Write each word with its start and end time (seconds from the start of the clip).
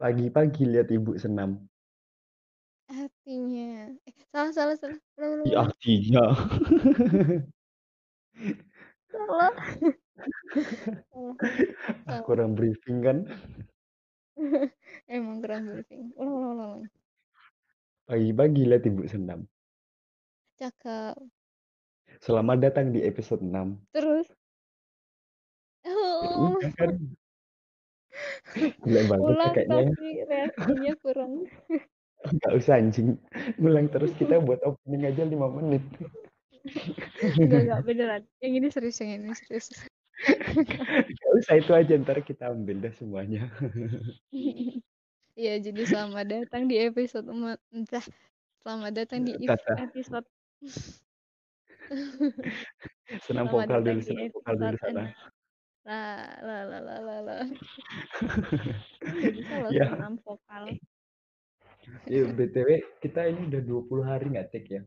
Pagi-pagi 0.00 0.64
lihat 0.64 0.88
ibu 0.88 1.12
senam. 1.20 1.60
Artinya, 2.88 3.92
eh 4.08 4.16
salah 4.32 4.48
salah 4.48 4.76
salah. 4.80 4.96
Iya 5.20 5.28
ulang. 5.44 5.60
artinya. 5.60 6.24
Salah. 9.12 9.52
Salah. 9.52 9.52
Salah. 12.08 12.20
Kurang 12.24 12.56
briefing 12.56 13.04
kan? 13.04 13.28
Emang 15.10 15.38
kurang 15.44 15.62
briefing. 15.68 16.12
Ulang 16.16 16.32
ulang 16.34 16.50
ulang. 16.50 16.70
ulang. 16.80 16.82
Pagi-pagi 18.08 18.62
lihat 18.66 18.82
ibu 18.88 19.06
senam. 19.06 19.46
Cakep. 20.58 21.16
Selamat 22.20 22.58
datang 22.60 22.90
di 22.90 23.00
episode 23.06 23.40
6. 23.40 23.78
Terus? 23.94 24.26
Ya 25.80 25.94
Oh. 25.96 26.58
udah 26.58 26.72
kan. 26.76 26.90
Gila 28.84 29.02
banget 29.06 29.24
ya 29.24 29.32
Ulang 29.32 29.52
kayaknya. 29.54 29.82
tapi 29.86 30.08
reaksinya 30.26 30.92
kurang. 31.00 31.32
Gak 32.44 32.52
usah 32.52 32.76
anjing. 32.76 33.16
Ngulang 33.56 33.88
terus 33.88 34.12
kita 34.18 34.36
buat 34.44 34.60
opening 34.60 35.08
aja 35.08 35.24
5 35.24 35.56
menit. 35.56 35.80
Enggak 37.40 37.60
enggak 37.64 37.80
beneran. 37.88 38.22
Yang 38.44 38.52
ini 38.60 38.66
serius 38.68 38.98
yang 39.00 39.10
ini 39.16 39.32
serius. 39.32 39.72
Gak 41.10 41.32
usah 41.38 41.54
itu 41.56 41.72
aja 41.72 41.92
ntar 41.96 42.20
kita 42.20 42.52
ambil 42.52 42.76
dah 42.78 42.92
semuanya. 42.92 43.48
Iya, 45.34 45.54
jadi 45.62 45.80
selamat 45.86 46.26
datang 46.28 46.68
di 46.68 46.76
episode 46.76 47.24
entah 47.72 48.04
selamat 48.60 48.92
datang 48.92 49.24
di 49.24 49.32
Tata. 49.48 49.80
episode 49.80 50.26
Senam 53.26 53.48
Selamat 53.48 53.66
vokal 53.66 53.80
dulu, 53.82 54.00
senam 54.04 54.28
vokal 54.30 54.54
dulu 54.54 54.76
sana. 54.78 55.04
lah 55.80 56.36
lah 56.44 56.62
lah 56.68 56.98
lah 57.00 57.18
lah 57.24 57.40
bisa 59.34 59.54
loh 59.64 59.70
Ya. 59.72 59.88
senam 59.88 60.20
vokal. 60.20 60.76
Ya, 62.06 62.22
BTW 62.28 62.68
kita 63.00 63.26
ini 63.26 63.48
udah 63.50 63.62
20 63.64 64.04
hari 64.04 64.24
nggak 64.30 64.52
take 64.52 64.68
ya. 64.70 64.82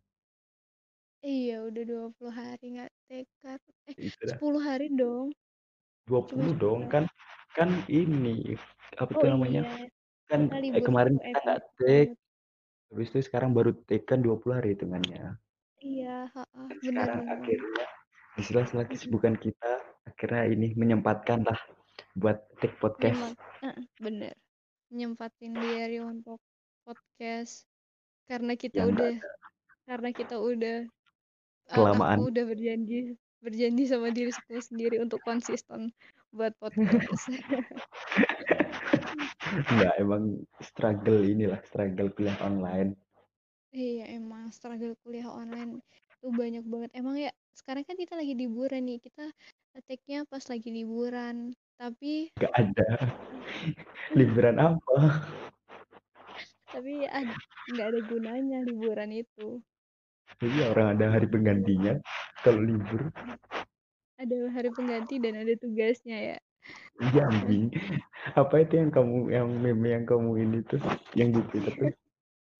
Iya, 1.23 1.53
udah 1.67 1.83
20 1.89 2.33
hari 2.41 2.66
nggak 2.75 2.91
tekad. 3.07 3.59
Eh, 3.89 3.95
Itu 3.97 4.23
dah. 4.29 4.39
10 4.39 4.59
hari 4.67 4.88
dong. 4.91 5.27
20 6.07 6.52
dong 6.59 6.81
kan 6.91 7.07
kan 7.55 7.69
ini 7.88 8.57
apa 8.99 9.11
Oh 9.13 9.21
tuh 9.21 9.29
namanya? 9.31 9.61
iya, 9.63 9.88
Kan 10.29 10.41
eh, 10.51 10.59
libur 10.63 10.81
kemarin 10.88 11.16
kita 11.21 11.39
nggak 11.45 11.61
take. 11.79 12.11
Habis 12.91 13.07
itu 13.13 13.19
sekarang 13.27 13.51
baru 13.57 13.71
take 13.88 14.05
kan 14.09 14.19
20 14.21 14.53
hari 14.57 14.75
hitungannya. 14.75 15.39
Iya, 15.81 16.29
Dan 16.69 16.77
benar 16.81 17.07
sekarang 17.07 17.19
benar. 17.19 17.38
akhirnya 17.39 17.85
di 18.35 18.41
sela-sela 18.44 18.83
kesibukan 18.89 19.35
kita 19.38 19.71
akhirnya 20.09 20.44
ini 20.49 20.67
menyempatkan 20.75 21.45
lah 21.47 21.59
buat 22.17 22.38
take 22.61 22.75
podcast. 22.81 23.38
Bener. 23.99 24.35
Nyempatin 24.94 25.53
diri 25.57 25.99
untuk 26.03 26.39
podcast 26.85 27.66
karena 28.29 28.53
kita 28.55 28.83
Yang 28.83 28.89
nggak 28.94 29.13
udah 29.13 29.13
karena 29.88 30.09
kita 30.13 30.35
udah 30.39 30.77
Kelamaan. 31.73 32.21
aku 32.21 32.29
udah 32.29 32.45
berjanji 32.45 33.17
berjanji 33.43 33.83
sama 33.89 34.13
diriku 34.13 34.61
sendiri 34.63 35.03
untuk 35.03 35.19
konsisten 35.25 35.91
buat 36.31 36.55
podcast. 36.63 37.27
Enggak, 39.69 39.94
emang 39.99 40.23
struggle 40.63 41.21
inilah, 41.21 41.59
struggle 41.67 42.07
kuliah 42.16 42.39
online. 42.39 42.95
Iya 43.75 44.16
emang 44.16 44.47
struggle 44.53 44.95
kuliah 45.03 45.28
online 45.28 45.84
itu 45.84 46.28
banyak 46.31 46.63
banget. 46.63 46.89
Emang 46.95 47.19
ya 47.19 47.34
sekarang 47.51 47.84
kan 47.84 48.00
kita 48.00 48.16
lagi 48.16 48.31
liburan 48.38 48.88
nih. 48.88 49.03
Kita 49.03 49.28
take-nya 49.90 50.23
pas 50.29 50.45
lagi 50.47 50.69
liburan. 50.72 51.51
Tapi 51.75 52.31
Enggak 52.40 52.53
ada. 52.55 52.90
Liburan 54.16 54.57
apa? 54.61 55.28
tapi 56.73 57.05
nggak 57.69 57.85
ada 57.85 58.00
gunanya 58.09 58.66
liburan 58.66 59.13
itu. 59.13 59.61
Iya, 60.41 60.73
orang 60.73 60.97
ada 60.97 61.05
hari 61.13 61.27
penggantinya 61.29 61.99
kalau 62.41 62.61
libur. 62.63 63.13
Ada 64.17 64.38
hari 64.55 64.69
pengganti 64.71 65.19
dan 65.19 65.38
ada 65.38 65.53
tugasnya 65.59 66.17
ya. 66.33 66.38
Iya 67.01 67.21
anjing. 67.27 67.73
Apa 68.39 68.63
itu 68.63 68.79
yang 68.79 68.89
kamu 68.93 69.33
yang 69.33 69.49
meme 69.59 69.88
yang 69.91 70.05
kamu 70.07 70.31
ini 70.47 70.57
tuh 70.63 70.79
yang 71.17 71.35
di 71.35 71.41
Twitter 71.51 71.73
tuh? 71.75 71.93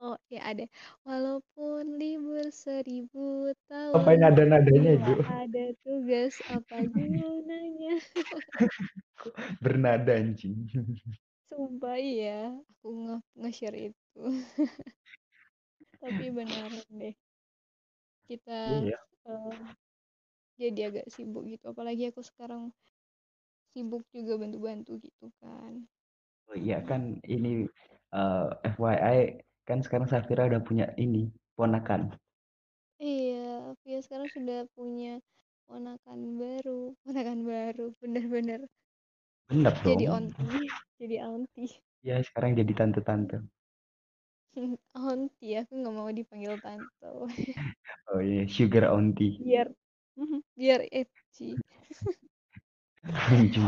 Oh 0.04 0.20
ya 0.28 0.44
ada. 0.44 0.68
Walaupun 1.08 1.96
libur 1.96 2.52
seribu 2.52 3.56
tahun. 3.72 3.96
Apa 3.96 4.08
yang 4.12 4.22
nada-nadanya 4.28 4.92
bila 5.00 5.00
itu? 5.00 5.14
ada 5.24 5.66
tugas 5.88 6.34
apa 6.52 6.78
gunanya? 6.84 7.96
Bernada 9.64 10.20
anjing. 10.20 10.68
Sumpah 11.48 11.96
iya, 11.96 12.52
aku 12.52 12.90
nge 12.92 13.16
nge-share 13.40 13.80
itu. 13.94 14.24
Tapi 16.04 16.26
beneran 16.36 16.84
deh. 16.92 17.16
Kita 18.34 18.60
Iya. 18.66 18.98
eh, 19.30 19.56
jadi 20.62 20.82
agak 20.90 21.06
sibuk 21.14 21.44
gitu. 21.52 21.66
Apalagi 21.74 22.10
aku 22.10 22.22
sekarang 22.26 22.74
sibuk 23.74 24.04
juga 24.16 24.34
bantu-bantu 24.42 24.92
gitu 25.06 25.26
kan. 25.42 25.74
Oh 26.50 26.56
iya 26.66 26.78
kan 26.90 27.02
ini 27.36 27.50
eh, 28.16 28.46
FYI 28.74 29.18
kan 29.68 29.80
sekarang 29.86 30.08
Safira 30.12 30.48
udah 30.50 30.62
punya 30.68 30.86
ini 31.04 31.22
ponakan. 31.58 32.02
Iya, 33.02 33.36
Via 33.82 34.00
sekarang 34.06 34.30
sudah 34.36 34.58
punya 34.76 35.10
ponakan 35.68 36.20
baru, 36.42 36.72
ponakan 37.06 37.40
baru, 37.52 37.84
bener-bener 38.02 38.60
Bener 39.50 39.74
jadi 39.86 40.06
dong. 40.06 40.18
onti, 40.18 40.74
jadi 41.00 41.16
auntie, 41.28 41.84
Ya 42.10 42.18
sekarang 42.28 42.52
jadi 42.60 42.74
tante-tante. 42.80 43.38
auntie. 44.98 45.56
Aku 45.62 45.74
nggak 45.80 45.94
mau 45.96 46.10
dipanggil 46.14 46.56
tante, 46.62 47.08
Oh 48.14 48.22
iya, 48.22 48.46
sugar 48.46 48.90
auntie. 48.94 49.40
biar, 49.42 49.68
Mhm, 50.14 50.40
biar 50.54 50.82
edgy. 50.94 51.58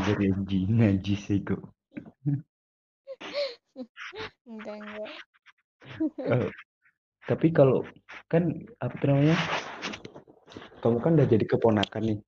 Dari 0.05 0.31
anjing 0.31 0.69
najis 0.77 1.27
ego. 1.33 1.73
Enggak 4.45 4.77
enggak. 4.79 5.11
Eh, 6.29 6.49
tapi 7.27 7.47
kalau 7.51 7.83
kan 8.31 8.47
apa 8.79 8.95
namanya? 9.09 9.35
Kamu 10.79 11.01
kan 11.01 11.17
udah 11.17 11.27
jadi 11.27 11.45
keponakan 11.49 12.03
nih. 12.05 12.19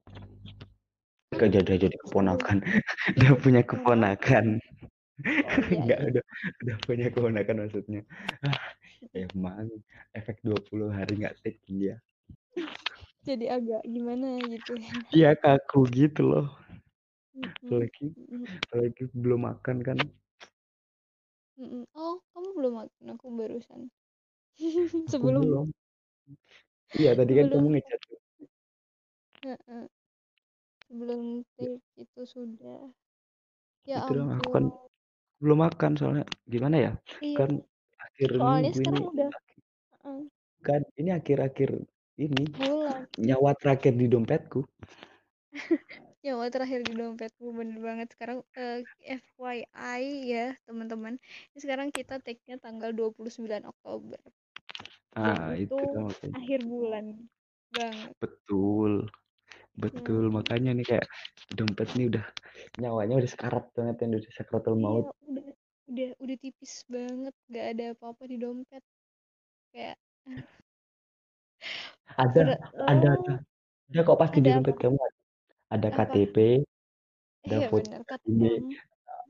Gak 1.37 1.49
jadi 1.53 1.87
jadi 1.87 1.97
keponakan. 2.09 2.65
udah 3.21 3.31
punya 3.37 3.61
keponakan. 3.61 4.57
Oh 5.17 5.25
iya, 5.25 5.81
Enggak 5.81 5.99
iya. 6.01 6.09
udah 6.13 6.23
udah 6.61 6.75
punya 6.85 7.05
keponakan 7.09 7.57
maksudnya. 7.65 8.01
Ah, 8.45 8.59
emang 9.17 9.65
efek 10.13 10.37
20 10.45 10.93
hari 10.93 11.17
nggak 11.17 11.41
take 11.41 11.61
dia. 11.65 11.97
Jadi 13.25 13.45
agak 13.49 13.81
gimana 13.83 14.37
gitu. 14.45 14.77
Iya 15.11 15.33
kaku 15.35 15.89
gitu 15.89 16.21
loh. 16.21 16.47
Apalagi 17.37 18.13
mm-mm, 18.13 18.45
apalagi 18.69 19.03
belum 19.11 19.41
makan 19.43 19.77
kan. 19.83 19.97
Oh, 21.97 22.21
kamu 22.31 22.49
belum 22.53 22.73
makan? 22.85 23.05
Aku 23.17 23.25
barusan. 23.33 23.81
Aku 25.09 25.09
Sebelum 25.09 25.41
belum. 25.43 25.67
Iya 26.95 27.11
tadi 27.17 27.31
kan 27.35 27.45
kamu 27.51 27.67
ngechat. 27.77 27.99
sebelum 30.87 31.43
take 31.59 31.83
itu 31.99 32.21
sudah. 32.23 32.89
Ya 33.83 34.03
Itu 34.03 34.11
dong 34.15 34.29
aku 34.31 34.47
kan 34.55 34.65
ampun. 34.71 34.86
Belum 35.41 35.59
makan 35.65 35.91
soalnya 35.99 36.25
gimana 36.49 36.77
ya? 36.85 36.91
Iya, 37.25 37.37
Kan 37.37 37.61
akhir 38.05 38.31
soalnya 38.37 38.71
minggu 38.71 38.77
sekarang 38.77 39.03
ini 39.03 39.07
udah 39.11 39.29
heeh, 40.03 40.21
kan 40.67 40.81
ini 41.01 41.09
akhir-akhir 41.17 41.69
ini 42.25 42.43
bulan. 42.57 43.07
nyawa 43.27 43.51
terakhir 43.61 43.93
di 44.01 44.07
dompetku. 44.13 44.61
Nyawa 46.23 46.45
terakhir 46.53 46.79
di 46.87 46.93
dompetku 46.99 47.45
bener 47.57 47.79
banget 47.87 48.07
sekarang 48.13 48.39
eh, 48.57 48.85
FYI 49.01 50.03
ya 50.33 50.45
teman-teman. 50.67 51.13
Ini 51.53 51.59
sekarang 51.63 51.89
kita 51.97 52.19
take-nya 52.25 52.57
tanggal 52.61 52.91
29 52.93 53.63
Oktober. 53.71 54.19
Dan 55.23 55.37
Ah, 55.37 55.53
itu 55.57 55.73
itu 55.73 55.85
kan 55.93 56.01
makanya. 56.09 56.37
akhir 56.37 56.59
bulan 56.65 57.05
banget. 57.75 58.15
Betul. 58.21 59.09
Betul, 59.77 60.33
Hmm. 60.33 60.41
makanya 60.41 60.71
nih 60.73 60.85
kayak 60.85 61.05
dompet 61.53 61.89
nih 61.93 62.05
udah 62.09 62.25
nyawanya 62.81 63.15
udah 63.21 63.29
sekarat 63.29 63.65
banget 63.77 63.95
yang 64.01 64.09
udah 64.17 64.33
sakratul 64.33 64.73
Iya, 64.73 64.81
maut. 64.81 65.05
udah 65.29 65.45
udah 65.87 66.09
udah 66.19 66.37
tipis 66.41 66.73
banget, 66.89 67.33
gak 67.53 67.65
ada 67.77 67.83
apa-apa 67.93 68.23
di 68.25 68.35
dompet. 68.41 68.83
Kayak 69.71 69.95
Ada, 72.17 72.41
ber 72.41 72.49
ada, 72.89 73.09
oh, 73.13 73.15
ada. 73.21 73.33
Ada 73.93 74.01
kok 74.03 74.17
pasti 74.19 74.37
di 74.41 74.49
ada 74.49 74.49
apa? 74.49 74.57
dompet 74.65 74.77
kamu 74.81 74.97
ada. 74.97 75.17
Ada 75.67 75.87
Apa? 75.87 75.97
KTP, 76.09 76.37
ada 77.45 77.55
Iya 77.55 77.67
foto 77.69 77.87
bener, 77.87 78.01
ini. 78.27 78.51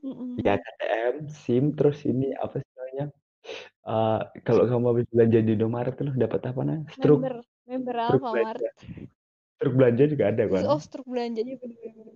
Mm-mm. 0.06 0.30
ya 0.46 0.54
KTM, 0.62 1.16
SIM, 1.28 1.64
terus 1.74 1.98
ini 2.06 2.30
apa 2.38 2.62
sih 2.62 2.72
namanya 2.78 3.06
uh, 3.90 4.20
kalau 4.46 4.64
kamu 4.70 4.86
habis 4.94 5.08
belanja 5.10 5.40
di 5.42 5.52
Indomaret 5.58 5.94
tuh 5.98 6.14
dapat 6.14 6.42
apa 6.46 6.62
struk 6.94 7.20
member 7.20 7.36
member 7.66 7.96
Alfamart 7.98 8.62
struk 9.58 9.74
belanja 9.78 10.04
juga 10.12 10.26
ada 10.32 10.44
kan 10.54 10.68
oh 10.72 10.80
struk 10.86 11.06
belanjanya 11.12 11.54
bener-bener. 11.62 12.08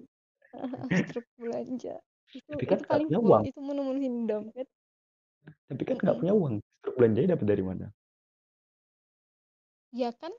Struk 0.99 1.25
belanja. 1.41 1.93
Itu 2.37 2.51
tapi 2.51 2.63
kan 2.69 2.79
itu 2.79 2.83
paling 2.89 3.09
punya 3.09 3.19
uang. 3.21 3.45
itu 3.47 3.59
menemuin 3.69 4.15
dompet 4.29 4.67
tapi 5.69 5.83
kan 5.87 5.97
nggak 5.97 6.17
Mm-mm. 6.17 6.21
punya 6.21 6.33
uang. 6.37 6.53
Struk 6.81 6.95
belanjanya 6.99 7.29
dapat 7.37 7.47
dari 7.49 7.63
mana? 7.65 7.85
Ya 9.99 10.09
kan? 10.19 10.33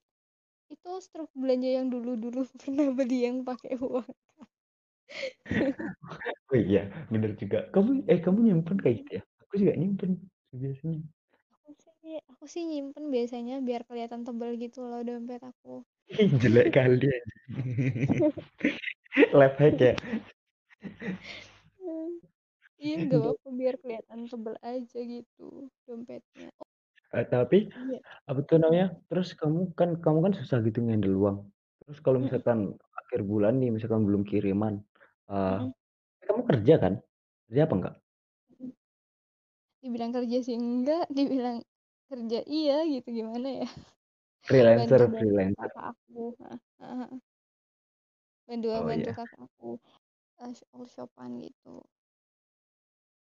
Itu 0.75 0.91
struk 1.07 1.31
belanja 1.43 1.69
yang 1.79 1.89
dulu-dulu 1.95 2.41
pernah 2.61 2.89
beli 2.99 3.17
yang 3.29 3.39
pakai 3.49 3.75
uang. 3.87 4.09
Oh 6.53 6.57
iya 6.59 6.81
bener 7.13 7.31
juga. 7.41 7.57
Kamu 7.75 7.91
eh 8.13 8.19
kamu 8.25 8.39
nyimpen 8.47 8.79
kayak 8.83 8.97
gitu 9.05 9.11
ya? 9.19 9.23
Aku 9.43 9.53
juga 9.61 9.73
nyimpen 9.81 10.11
biasanya. 10.55 11.01
Aku 11.57 11.71
sih 11.83 12.15
aku 12.31 12.45
sih 12.53 12.63
nyimpen 12.71 13.05
biasanya 13.15 13.55
biar 13.67 13.83
kelihatan 13.89 14.23
tebal 14.27 14.51
gitu 14.63 14.79
loh 14.91 15.01
dompet 15.09 15.43
aku 15.51 15.69
jelek 16.43 16.75
kali 16.75 17.09
life 19.33 19.57
hack 19.63 19.77
ya? 19.81 19.95
Iya 22.83 22.95
nggak 23.07 23.21
apa-apa 23.23 23.49
biar 23.55 23.75
kelihatan 23.79 24.21
tebal 24.27 24.57
aja 24.59 24.99
gitu 24.99 25.71
dompetnya. 25.87 26.51
Oh 26.59 26.67
Eh, 27.13 27.29
tapi 27.29 27.69
iya. 27.69 28.01
apa 28.25 28.41
tuh 28.49 28.57
namanya? 28.57 28.97
Terus 29.13 29.37
kamu 29.37 29.77
kan 29.77 30.01
kamu 30.01 30.19
kan 30.25 30.33
susah 30.33 30.59
gitu 30.65 30.81
ngendel 30.81 31.15
uang. 31.21 31.39
Terus 31.85 31.99
kalau 32.01 32.19
misalkan 32.25 32.73
akhir 32.97 33.21
bulan 33.29 33.61
nih 33.61 33.71
misalkan 33.71 34.03
belum 34.09 34.25
kiriman 34.25 34.81
eh 35.29 35.59
Mm-mm. 35.61 35.71
kamu 36.27 36.41
kerja 36.51 36.75
kan? 36.81 36.95
Kerja 37.47 37.63
apa 37.69 37.75
enggak 37.79 37.95
dibilang 39.83 40.13
kerja 40.15 40.39
sih 40.47 40.55
enggak 40.57 41.05
dibilang 41.11 41.59
kerja 42.09 42.39
iya 42.47 42.87
gitu 42.87 43.09
gimana 43.11 43.49
ya 43.61 43.69
freelancer 44.47 45.01
bantu 45.07 45.17
freelancer. 45.19 45.71
kakak 45.71 45.85
aku. 45.95 46.23
Bantu 48.43 48.67
oh 48.75 48.83
bantu 48.83 49.11
ya 49.11 49.15
kakak 49.15 49.41
aku. 49.47 49.71
Uh, 50.43 50.53
all 50.75 50.87
shopan 50.91 51.39
gitu. 51.39 51.87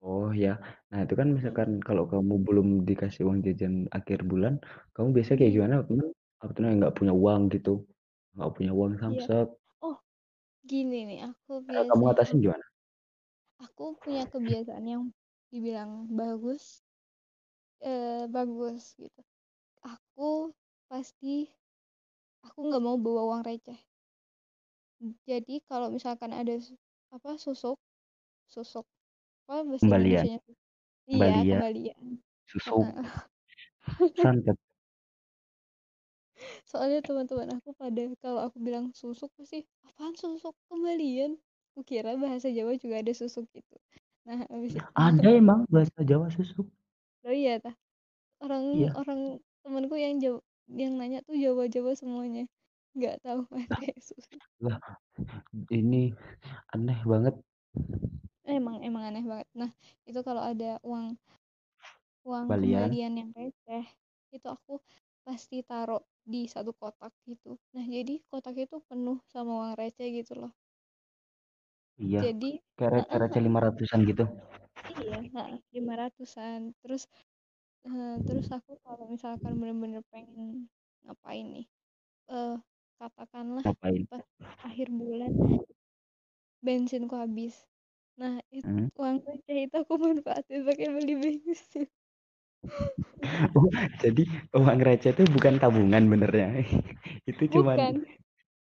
Oh 0.06 0.30
ya 0.36 0.62
nah 0.94 1.02
itu 1.02 1.18
kan 1.18 1.34
misalkan 1.34 1.82
kalau 1.82 2.06
kamu 2.06 2.38
belum 2.46 2.68
dikasih 2.86 3.26
uang 3.26 3.42
jajan 3.42 3.90
akhir 3.90 4.22
bulan 4.28 4.62
kamu 4.94 5.16
biasa 5.18 5.40
kayak 5.40 5.56
gimana? 5.56 5.82
Temen 5.88 6.14
apa 6.44 6.52
tuh 6.52 6.62
nggak 6.62 6.96
punya 7.00 7.14
uang 7.16 7.42
gitu. 7.50 7.88
Nggak 8.36 8.52
punya 8.54 8.72
uang 8.76 8.92
iya. 8.96 9.02
samsek. 9.02 9.48
Oh 9.82 9.98
gini 10.68 11.10
nih 11.10 11.20
aku 11.32 11.64
cara 11.66 11.88
kamu 11.90 12.04
biasanya 12.04 12.06
ngatasin 12.12 12.40
gimana? 12.44 12.66
aku 13.64 13.96
punya 14.04 14.28
kebiasaan 14.28 14.86
yang 14.86 15.04
dibilang 15.52 16.12
bagus 16.12 16.84
eh 17.80 18.28
bagus 18.28 18.98
gitu. 19.00 19.22
Aku 19.86 20.35
pasti 20.86 21.50
aku 22.46 22.60
nggak 22.70 22.84
mau 22.84 22.98
bawa 23.02 23.22
uang 23.34 23.44
receh. 23.46 23.80
Jadi 25.26 25.62
kalau 25.66 25.92
misalkan 25.92 26.32
ada 26.32 26.56
apa 27.14 27.38
susuk 27.38 27.78
susuk 28.50 28.86
apa 29.46 29.66
bahasa 29.66 29.84
kembalian. 29.86 30.24
Indonesianya 30.26 30.40
iya 31.06 31.18
kembalian. 31.18 31.58
kembalian. 31.60 32.04
Susuk. 32.50 32.86
Santet. 34.22 34.58
Soalnya 36.68 37.00
teman-teman 37.06 37.58
aku 37.58 37.72
pada 37.78 38.04
kalau 38.20 38.42
aku 38.44 38.58
bilang 38.60 38.92
susuk 38.92 39.32
pasti 39.38 39.64
apaan 39.86 40.14
susuk? 40.18 40.54
Kembalian? 40.70 41.38
Aku 41.74 41.84
kira 41.84 42.16
bahasa 42.16 42.48
Jawa 42.50 42.76
juga 42.80 43.04
ada 43.04 43.14
susuk 43.14 43.46
gitu. 43.52 43.76
Nah 44.26 44.42
habis 44.50 44.74
itu 44.74 44.82
ada 44.96 45.30
emang 45.30 45.68
bahasa 45.70 45.96
Jawa 46.02 46.32
susuk. 46.34 46.66
Oh 47.26 47.34
iya 47.34 47.60
tah. 47.62 47.76
Orang 48.42 48.76
iya. 48.76 48.92
orang 48.98 49.40
temanku 49.64 49.96
yang 49.98 50.18
Jawa 50.22 50.42
yang 50.70 50.94
nanya 51.00 51.20
tuh 51.28 51.36
Jawa-Jawa 51.38 51.92
semuanya. 51.98 52.46
Nggak 52.98 53.16
tahu 53.26 53.42
yang 53.86 54.00
susuk 54.02 54.42
lah 54.64 54.80
ini 55.74 56.16
aneh 56.74 57.00
banget. 57.12 57.36
Emang 58.46 58.78
emang 58.88 59.04
aneh 59.10 59.24
banget. 59.26 59.48
Nah 59.60 59.72
itu 60.10 60.20
kalau 60.28 60.42
ada 60.52 60.78
uang 60.86 61.18
uang 62.28 62.48
kembalian 62.48 62.58
kembalian 62.60 63.14
yang 63.20 63.30
receh 63.40 63.86
itu 64.36 64.48
aku 64.56 64.74
pasti 65.26 65.58
taruh 65.70 66.04
di 66.32 66.42
satu 66.54 66.72
kotak 66.80 67.14
gitu. 67.32 67.52
Nah 67.74 67.86
jadi 67.96 68.14
kotak 68.30 68.56
itu 68.66 68.78
penuh 68.90 69.18
sama 69.34 69.52
uang 69.60 69.74
receh 69.80 70.08
gitu 70.20 70.34
loh. 70.42 70.52
Iya 72.06 72.22
jadi 72.24 72.50
kayak 72.78 72.92
receh-receh 72.96 73.42
lima 73.46 73.60
ratusan 73.66 74.00
gitu. 74.10 74.24
Iya 74.92 75.18
lima 75.76 75.94
ratusan. 76.02 76.60
Terus 76.82 77.04
eh, 77.88 78.16
terus 78.28 78.48
aku 78.56 78.72
kalau 78.86 79.06
misalkan 79.14 79.54
bener-bener 79.60 80.02
pengen 80.14 80.70
ngapain 81.06 81.46
nih 81.56 81.66
eh 82.34 82.56
katakanlah 83.00 83.66
ngapain 83.66 84.08
pas 84.10 84.26
akhir 84.68 84.88
bulan 85.02 85.34
bensinku 86.66 87.16
habis 87.24 87.56
nah 88.20 88.36
itu 88.60 88.68
Hmm. 88.68 88.88
uang 89.00 89.18
receh 89.28 89.58
itu 89.68 89.76
aku 89.84 89.94
manfaatin 90.04 90.62
pakai 90.68 90.88
beli 90.96 91.14
bensin 91.24 91.84
Oh, 93.58 93.68
jadi 94.02 94.24
uang 94.56 94.80
receh 94.86 95.12
itu 95.16 95.24
bukan 95.36 95.58
tabungan 95.62 96.04
benernya. 96.12 96.62
Itu 97.30 97.58
bukan 97.66 98.06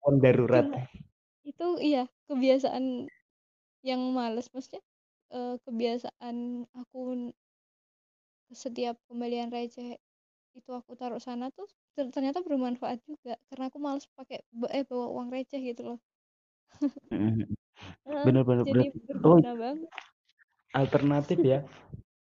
uang 0.06 0.18
darurat. 0.24 0.68
cuma 0.68 0.78
itu 1.50 1.68
iya 1.82 2.04
kebiasaan 2.30 2.86
yang 3.86 4.02
males 4.18 4.48
maksudnya 4.54 4.84
eh, 5.36 5.56
kebiasaan 5.66 6.68
aku 6.76 7.00
setiap 8.52 8.98
kembalian 9.10 9.54
receh 9.54 9.98
itu 10.58 10.70
aku 10.74 10.98
taruh 10.98 11.22
sana 11.22 11.54
tuh 11.54 11.70
ter- 11.94 12.10
ternyata 12.10 12.42
bermanfaat 12.42 13.00
juga. 13.06 13.38
Karena 13.50 13.70
aku 13.70 13.78
males 13.78 14.06
pakai 14.18 14.42
eh 14.74 14.84
bawa 14.86 15.08
uang 15.14 15.30
receh 15.30 15.62
gitu 15.62 15.96
loh. 15.96 16.00
Bener-bener 18.26 18.66
jadi 18.66 18.90
berarti 18.94 19.22
oh 19.26 19.38
banget. 19.42 19.90
alternatif 20.74 21.40
ya. 21.42 21.60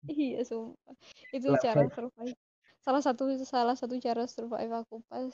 iya 0.09 0.41
sumpah. 0.45 0.95
Itu 1.33 1.47
Life 1.53 1.63
cara 1.65 1.83
survive. 1.89 2.37
Salah 2.81 3.01
satu 3.05 3.23
salah 3.45 3.75
satu 3.77 3.95
cara 4.01 4.25
survive 4.25 4.73
aku 4.73 5.01
pas 5.05 5.29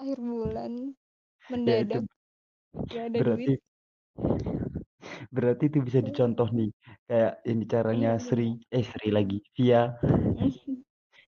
akhir 0.00 0.18
bulan 0.20 0.72
Ya 1.64 1.80
itu 1.84 2.00
mendadak. 2.00 2.02
Gak 2.88 3.04
ada 3.12 3.18
duit 3.24 3.60
berarti 5.34 5.64
itu 5.70 5.78
bisa 5.82 6.00
dicontoh 6.02 6.48
nih. 6.52 6.70
Kayak 7.08 7.32
ini 7.48 7.64
caranya 7.68 8.10
iya 8.16 8.24
Sri, 8.24 8.48
eh 8.70 8.84
Sri 8.84 9.08
lagi. 9.10 9.38
Via 9.56 9.94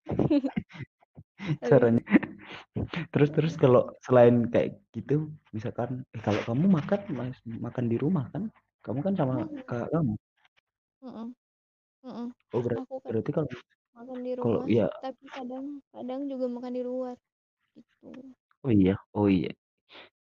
caranya. 1.69 2.05
Terus 3.13 3.31
terus 3.35 3.55
kalau 3.57 3.95
selain 4.05 4.47
kayak 4.51 4.81
gitu, 4.95 5.31
misalkan 5.55 6.05
eh 6.15 6.21
kalau 6.23 6.41
kamu 6.47 6.65
makan 6.81 7.01
makan 7.61 7.87
di 7.91 7.97
rumah 8.01 8.27
kan, 8.33 8.49
kamu 8.85 9.01
kan 9.05 9.15
sama 9.17 9.35
kakak 9.69 9.89
kamu. 9.93 10.15
mm, 11.03 11.29
mm. 12.05 12.29
Oh 12.51 12.61
berarti 12.65 12.83
aku 12.83 12.95
kan 12.99 13.11
berarti 13.11 13.31
kalau 13.31 13.49
makan 13.95 14.19
di 14.25 14.33
kalau 14.35 14.61
rumah 14.63 14.67
ya 14.67 14.89
tapi 15.03 15.25
kadang 15.31 15.67
kadang 15.93 16.21
juga 16.27 16.47
makan 16.51 16.73
di 16.75 16.83
luar 16.83 17.17
gitu 17.77 18.11
oh 18.65 18.73
iya 18.73 18.97
oh 19.15 19.29
iya 19.31 19.53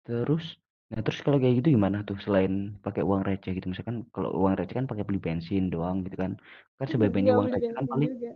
Terus 0.04 0.60
nah 0.94 1.02
terus 1.02 1.20
kalau 1.26 1.42
kayak 1.42 1.66
gitu 1.66 1.74
gimana 1.74 2.06
tuh 2.06 2.22
selain 2.22 2.78
pakai 2.86 3.02
uang 3.02 3.26
receh 3.26 3.52
gitu? 3.58 3.66
Misalkan 3.66 4.06
kalau 4.14 4.30
uang 4.38 4.54
receh 4.54 4.78
kan 4.78 4.86
pakai 4.86 5.02
beli 5.10 5.18
bensin 5.18 5.74
doang 5.74 6.06
gitu 6.06 6.16
kan. 6.22 6.38
Kan 6.78 6.86
sebaik-baiknya 6.86 7.34
nggak 7.34 7.40
uang 7.42 7.50
beli 7.50 7.56
receh 7.58 7.72
kan 7.74 7.86
bensin 7.86 7.92
paling 7.94 8.10
juga. 8.14 8.32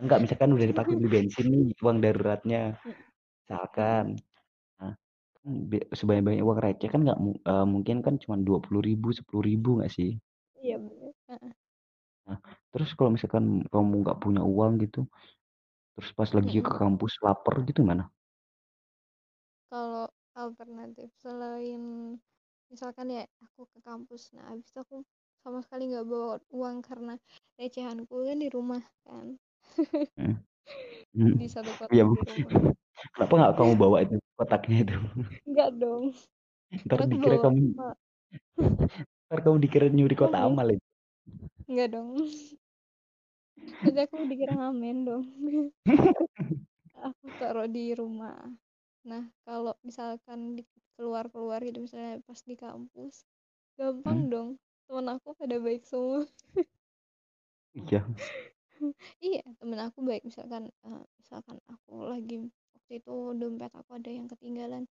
Enggak 0.00 0.18
misalkan 0.24 0.50
udah 0.56 0.66
dipakai 0.72 0.94
beli 0.96 1.10
bensin 1.12 1.46
nih 1.52 1.64
uang 1.84 1.98
daruratnya. 2.00 2.62
Mm, 2.80 2.94
misalkan. 3.44 4.04
Nah 4.80 4.92
kan 5.36 5.52
sebanyak-banyaknya 5.92 6.44
uang 6.48 6.60
receh 6.64 6.88
kan 6.88 7.00
nggak 7.04 7.18
mu- 7.20 7.42
eh, 7.44 7.66
mungkin 7.68 7.96
kan 8.00 8.14
cuma 8.16 8.34
dua 8.40 8.58
puluh 8.64 8.80
ribu 8.80 9.12
sepuluh 9.12 9.42
ribu 9.44 9.78
nggak 9.78 9.92
sih? 9.92 10.16
Iya 10.56 10.80
bener. 10.80 11.12
Heeh. 11.28 11.52
nah 12.22 12.38
terus 12.70 12.94
kalau 12.94 13.10
misalkan 13.10 13.66
kamu 13.66 13.94
nggak 14.06 14.18
punya 14.22 14.46
uang 14.46 14.78
gitu 14.78 15.10
terus 15.98 16.14
pas 16.14 16.30
lagi 16.30 16.62
ke 16.62 16.70
Mm-mm. 16.70 16.80
kampus 16.80 17.18
lapar 17.18 17.66
gitu 17.66 17.82
mana 17.82 18.06
alternatif 20.34 21.08
selain 21.20 21.82
misalkan 22.72 23.12
ya 23.12 23.22
aku 23.44 23.68
ke 23.68 23.78
kampus. 23.84 24.32
Nah 24.32 24.48
habis 24.52 24.66
itu 24.72 24.78
aku 24.80 25.04
sama 25.44 25.60
sekali 25.60 25.92
nggak 25.92 26.06
bawa 26.08 26.40
uang 26.54 26.76
karena 26.80 27.14
recehanku 27.60 28.14
kan 28.24 28.38
di 28.40 28.48
rumah 28.48 28.82
kan. 29.04 29.36
Hmm. 30.16 30.36
Hmm. 31.12 31.36
di 31.36 31.44
satu 31.44 31.68
Iya 31.92 32.08
kotak 32.08 32.08
bu 32.08 32.16
di 32.16 32.24
rumah. 32.48 32.72
kenapa 33.12 33.32
nggak 33.36 33.54
kamu 33.60 33.72
bawa 33.76 33.96
itu 34.00 34.14
kotaknya 34.40 34.76
itu? 34.88 34.96
Nggak 35.44 35.70
dong. 35.76 36.04
Ntar 36.88 36.96
aku 37.04 37.08
dikira 37.12 37.36
kamu 37.44 37.60
ma- 37.76 37.98
ntar 39.28 39.38
kamu 39.44 39.56
dikira 39.60 39.86
nyuri 39.92 40.14
kota 40.16 40.38
amal 40.40 40.66
itu. 40.72 40.86
Nggak 41.68 41.88
dong. 41.92 42.08
Nanti 43.84 44.00
aku 44.00 44.14
dikira 44.24 44.52
ngamen 44.56 44.96
dong. 45.04 45.24
Aku 47.02 47.26
taruh 47.36 47.66
di 47.66 47.92
rumah 47.98 48.38
nah 49.10 49.24
kalau 49.46 49.74
misalkan 49.88 50.40
di 50.58 50.62
keluar-keluar 50.96 51.60
gitu 51.66 51.78
misalnya 51.86 52.22
pas 52.28 52.40
di 52.50 52.54
kampus 52.54 53.26
gampang 53.78 54.18
Hmm, 54.18 54.32
dong. 54.32 54.48
Temen 54.86 55.06
aku 55.14 55.28
pada 55.40 55.56
baik 55.58 55.82
semua. 55.88 56.26
Iya. 57.74 58.04
Iya, 59.26 59.40
temen 59.60 59.80
aku 59.86 59.98
baik. 60.08 60.22
Misalkan, 60.28 60.62
eee, 60.84 61.02
misalkan 61.20 61.58
aku 61.72 61.92
lagi 62.12 62.34
waktu 62.74 62.92
itu 63.00 63.12
dompet 63.40 63.72
aku 63.72 63.90
ada 63.98 64.10
yang 64.12 64.26
ketinggalan, 64.32 64.84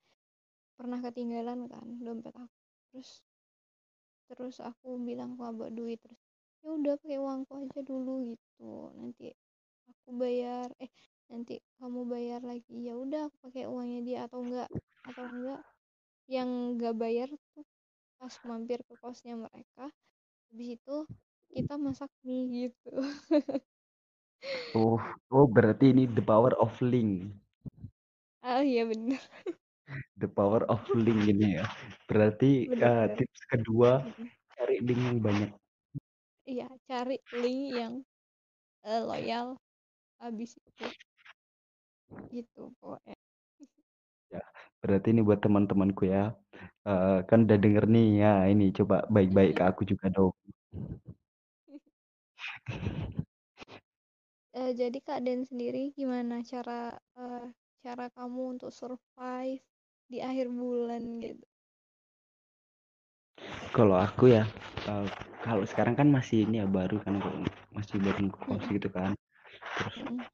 pernah 0.79 1.01
ketinggalan 1.05 1.61
kan 1.73 1.87
dompet 2.07 2.35
aku, 2.37 2.57
terus 2.93 3.11
terus 4.31 4.57
aku 4.69 4.89
bilang 5.09 5.31
aku 5.37 5.43
bawa 5.59 5.69
duit, 5.79 5.99
terus, 6.03 6.21
"Ya 6.63 6.69
udah 6.79 6.95
pakai 7.01 7.19
uangku 7.25 7.53
aja 7.63 7.81
dulu," 7.91 8.13
gitu, 8.31 8.71
"nanti 8.99 9.27
aku 9.91 10.09
bayar. 10.23 10.69
Eh, 10.85 10.91
nanti 11.33 11.63
kamu 11.81 12.01
bayar 12.13 12.41
lagi." 12.45 12.75
Ya 12.89 12.95
udah 12.99 13.31
aku 13.31 13.37
pakai 13.51 13.65
uangnya 13.71 14.01
dia 14.09 14.19
atau 14.29 14.41
enggak 14.45 14.69
atau 15.07 15.27
enggak 15.31 15.61
yang 16.31 16.51
nggak 16.79 16.95
bayar 16.99 17.29
tuh 17.55 17.65
pas 18.21 18.35
mampir 18.49 18.81
ke 18.89 18.95
kosnya 19.03 19.35
mereka, 19.39 19.91
habis 20.51 20.69
itu 20.81 20.97
kita 21.55 21.75
masak 21.81 22.11
mie 22.27 22.71
gitu. 22.71 22.91
Oh 24.75 25.03
oh 25.35 25.47
berarti 25.51 25.91
ini 25.91 26.07
the 26.07 26.23
power 26.23 26.55
of 26.55 26.71
link. 26.79 27.35
Ah, 28.43 28.63
iya 28.65 28.89
bener. 28.89 29.21
The 30.21 30.29
power 30.29 30.63
of 30.69 30.83
link 30.95 31.27
ini 31.31 31.59
ya. 31.59 31.67
Berarti, 32.11 32.69
Bener 32.69 32.91
bener. 32.93 33.19
tips 33.19 33.41
kedua 33.51 34.03
cari 34.59 34.77
link 34.83 35.01
yang 35.01 35.19
banyak. 35.23 35.51
Iya, 36.49 36.67
cari 36.89 37.17
link 37.37 37.61
yang, 37.77 37.95
eee, 38.87 39.03
loyal, 39.09 39.49
habis 40.23 40.57
itu 40.61 40.85
gitu 42.35 42.63
pokoknya. 42.81 43.17
Ya, 44.35 44.43
berarti 44.83 45.07
ini 45.15 45.21
buat 45.27 45.41
teman-temanku 45.45 46.03
ya, 46.15 46.23
eee, 46.89 47.17
kan 47.29 47.39
udah 47.47 47.59
denger 47.65 47.85
nih, 47.95 48.07
ya 48.23 48.33
ini 48.53 48.65
coba 48.79 48.97
baik-baik 49.15 49.53
ke 49.59 49.63
Mhm. 49.63 49.71
aku 49.71 49.83
juga 49.91 50.07
dong. 50.17 50.35
Eee, 54.57 54.71
jadi 54.81 54.99
Kak 55.07 55.21
Den 55.27 55.41
sendiri 55.51 55.83
gimana 55.99 56.37
cara, 56.51 56.83
eee, 57.19 57.47
cara 57.83 58.07
kamu 58.17 58.43
untuk 58.59 58.71
survive 58.79 59.63
di 60.11 60.19
akhir 60.29 60.47
bulan 60.61 61.03
gitu? 61.23 61.47
Kalau 63.77 63.97
aku 64.07 64.25
ya, 64.37 64.43
eee, 64.91 65.07
kalau 65.47 65.65
sekarang 65.71 65.95
kan 65.99 66.09
masih 66.17 66.39
ini 66.45 66.57
ya 66.63 66.67
baru 66.79 66.97
kan 67.05 67.15
masih 67.77 67.97
baru 68.05 68.19
ngekos 68.29 68.65
Mhm. 68.65 68.75
gitu 68.77 68.89
kan, 68.97 69.11
terus 69.79 69.97
Mhm. 69.97 70.27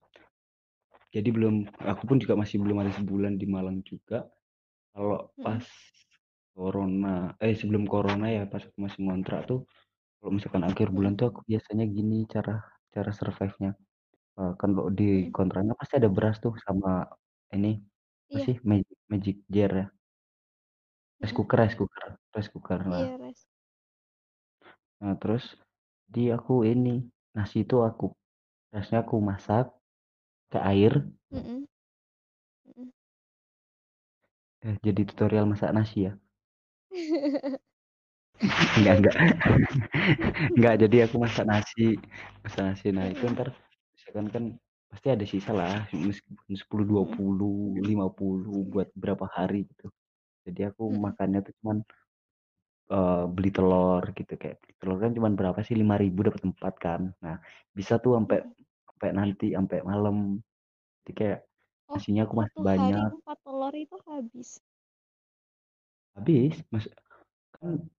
Jadi 1.17 1.29
belum 1.37 1.55
aku 1.93 2.03
pun 2.11 2.19
juga 2.23 2.35
masih 2.43 2.57
belum 2.65 2.79
ada 2.85 2.93
sebulan 2.99 3.35
di 3.41 3.47
Malang 3.55 3.79
juga. 3.91 4.29
Kalau 4.95 5.33
Mhm. 5.39 5.47
pas 5.47 5.65
corona 6.57 7.35
eh, 7.45 7.55
sebelum 7.61 7.85
corona 7.91 8.27
ya 8.37 8.43
pas 8.53 8.63
aku 8.69 8.79
masih 8.87 9.01
ngontrak 9.07 9.41
tuh, 9.51 9.61
kalau 10.21 10.33
misalkan 10.37 10.65
akhir 10.71 10.89
bulan 10.97 11.15
tuh 11.21 11.27
aku 11.33 11.41
biasanya 11.51 11.85
gini 11.97 12.27
cara 12.35 12.63
cara 12.95 13.11
survive-nya, 13.15 13.73
eee, 14.41 14.53
kan 14.61 14.71
kalau 14.77 14.91
di 14.95 15.05
Mhm. 15.15 15.37
kontraknya 15.37 15.75
pasti 15.81 15.95
ada 16.01 16.11
beras 16.13 16.37
tuh 16.45 16.55
sama 16.67 17.07
ini, 17.57 17.81
apa 18.33 18.39
Iya. 18.39 18.47
sih, 18.47 18.57
ma 18.69 18.77
magic 19.13 19.37
jar 19.55 19.73
ya. 19.81 19.87
Rice 21.23 21.33
Mhm. 21.33 21.37
cooker 21.37 21.59
rice 21.61 21.77
cooker 21.81 22.09
rice 22.37 22.49
cooker, 22.53 22.81
nah 22.93 23.07
Iya, 23.07 23.17
res 23.19 23.47
Nah 25.03 25.13
terus, 25.21 25.45
di 26.09 26.33
aku 26.33 26.65
ini, 26.65 27.05
nasi 27.37 27.65
itu 27.69 27.85
aku 27.85 28.17
rice-nya 28.73 29.05
aku 29.05 29.17
masak, 29.21 29.76
ke 30.53 30.59
air. 30.63 30.93
Mhm. 31.31 31.67
Mhm. 32.65 32.93
Eh, 34.65 34.77
jadi 34.81 35.01
tutorial 35.09 35.45
masak 35.45 35.71
nasi 35.77 36.09
ya? 36.09 36.13
Enggak 38.77 38.95
enggak. 39.01 39.17
Enggak, 40.57 40.75
jadi 40.85 40.97
aku 41.09 41.17
masak 41.25 41.45
nasi 41.49 41.99
masak 42.45 42.63
nasi, 42.69 42.87
nah 42.97 43.07
itu 43.13 43.23
Mhm. 43.23 43.31
entar 43.31 43.49
misalkan 43.97 44.27
kan 44.35 44.45
pasti 44.93 45.09
ada 45.15 45.25
sisa 45.27 45.53
lah, 45.57 45.89
meskipun 45.93 46.55
10, 46.57 46.85
dua 46.89 47.03
Mhm. 47.03 47.17
puluh, 47.17 47.81
lima 47.85 48.07
puluh 48.13 48.65
Iya. 48.65 48.73
buat 48.73 48.89
berapa 48.97 49.27
hari 49.37 49.67
gitu. 49.71 49.89
Jadi 50.47 50.61
aku 50.71 50.85
Mhm. 50.89 50.99
makannya 51.07 51.41
tuh 51.47 51.55
cuman, 51.63 51.79
eee, 52.93 53.25
beli 53.37 53.51
telur 53.57 54.05
gitu, 54.19 54.35
kayak 54.41 54.57
beli 54.65 54.75
telur 54.81 54.99
kan 55.03 55.13
cuman 55.17 55.33
berapa 55.41 55.61
sih, 55.67 55.75
Rp5.000 55.79 56.21
dapat 56.29 56.43
4 56.51 56.75
kan. 56.83 57.03
Nah, 57.25 57.37
bisa 57.79 57.95
tuh 58.05 58.19
ampe 58.21 58.37
Mhm. 58.45 58.66
Ampe 58.97 59.09
nanti, 59.13 59.47
ampe 59.53 59.77
malam. 59.85 60.41
Jadi 61.05 61.13
kayak 61.19 61.39
Oh, 61.89 61.95
nasinya 61.95 62.23
aku 62.27 62.35
masak 62.41 62.59
satu 62.59 62.79
hari 62.79 63.01
banyak. 63.01 63.11
4 63.15 63.39
telur 63.47 63.75
itu 63.85 63.97
habis? 64.11 64.59
Habis, 66.15 66.55
mas 66.73 66.87
kan 67.57 67.91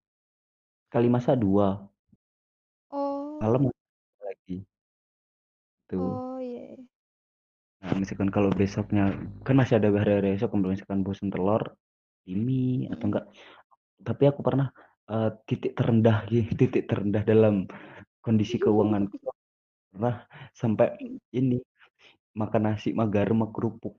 sekali 0.88 1.08
masak 1.16 1.36
2. 1.44 1.89
Oh. 2.92 3.42
Malam 3.42 3.70
lagi. 4.25 4.68
Tuh. 5.89 6.20
Oh, 6.20 6.38
iya 6.39 6.62
iya. 6.75 6.88
Nah, 7.82 7.94
misalkan 8.01 8.30
kalau 8.34 8.50
besoknya 8.50 9.13
kan 9.46 9.54
masih 9.60 9.77
ada 9.77 9.89
hari-hari 10.01 10.34
esok 10.34 10.50
kalau 10.54 10.74
misalkan 10.74 11.01
bosen 11.06 11.30
telur, 11.30 11.62
mie 12.30 12.89
atau 12.94 13.06
Mhm. 13.06 13.12
enggak 13.12 13.25
tapi 14.08 14.24
aku 14.32 14.42
pernah, 14.48 14.68
eee, 15.12 15.30
titik 15.50 15.74
terendah 15.80 16.18
gi 16.32 16.39
titik 16.62 16.84
terendah 16.89 17.24
dalam 17.27 17.56
kondisi 18.25 18.58
keuanganku 18.63 19.16
tuh 19.24 19.34
pernah 19.98 20.16
sampai 20.62 20.88
Mhm. 21.00 21.18
ini, 21.36 21.58
makan 22.38 22.63
nasi 22.74 22.94
sama 22.94 23.06
garam 23.10 23.38
sama 23.42 23.50
kerupuk. 23.56 23.96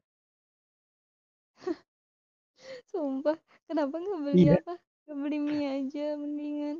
Sumpah, 2.93 3.37
kenapa 3.69 3.95
nggak 4.01 4.21
beli 4.25 4.43
Iya. 4.43 4.57
apa, 4.57 4.73
nggak 5.05 5.19
beli 5.23 5.37
mie 5.45 5.67
aja 5.77 6.17
mendingan? 6.17 6.79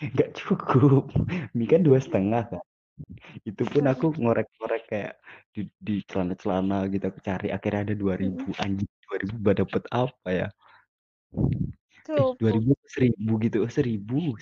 Nggak 0.00 0.30
cukup, 0.38 1.04
mie 1.56 1.68
kan 1.68 1.80
2,5 1.84 2.38
Kak. 2.48 2.64
Itu 3.48 3.64
pun 3.72 3.84
aku 3.92 4.06
ngorek-ngorek 4.22 4.82
kayak 4.90 5.14
di 5.54 5.62
di 5.86 5.94
celana-celana 6.10 6.88
gitu 6.92 7.04
aku 7.10 7.20
cari 7.28 7.48
akhirnya 7.56 7.82
ada 7.92 7.96
Mhm. 8.18 8.44
2.000 8.44 8.50
anjing 8.64 8.90
2.000 9.06 9.34
buat 9.44 9.56
dapet 9.62 9.84
apa 9.92 10.28
ya? 10.32 10.48
Eh, 12.18 12.28
dua 12.40 12.50
Kerupuk. 12.50 12.56
ribu 12.56 12.76
apa 12.76 12.86
Rp1.000 12.92 13.32
gitu, 13.44 13.56
oh 13.64 13.72
Rp1.000 13.72 13.80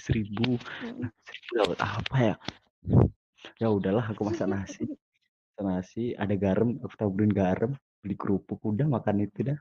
Rp1.000 0.01 0.59
nah 1.01 1.09
Mhm. 1.09 1.11
Rp1.000 1.27 1.53
dapet 1.63 1.79
apa 1.83 2.17
ya? 2.29 2.35
Ya 3.61 3.69
udahlah 3.73 4.05
aku 4.09 4.23
masak 4.29 4.49
nasi 4.49 4.85
masak 5.57 5.65
nasi, 5.65 6.05
ada 6.17 6.35
garam, 6.37 6.81
aku 6.81 6.95
taburin 6.97 7.33
garam, 7.33 7.77
beli 8.01 8.17
kerupuk, 8.17 8.61
udah 8.65 8.89
makan 8.89 9.29
itu 9.29 9.53
dah. 9.53 9.59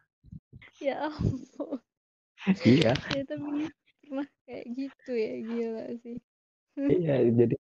Ya 0.79 1.11
ampun. 1.11 1.79
Iya. 2.63 2.95
Ternyata 2.95 3.35
Bini 3.35 3.67
pernah 3.99 4.27
kayak 4.47 4.65
gitu 4.79 5.11
ya, 5.11 5.33
gila 5.43 5.85
sih. 5.99 6.17
Iya, 6.79 7.15
jadi 7.35 7.55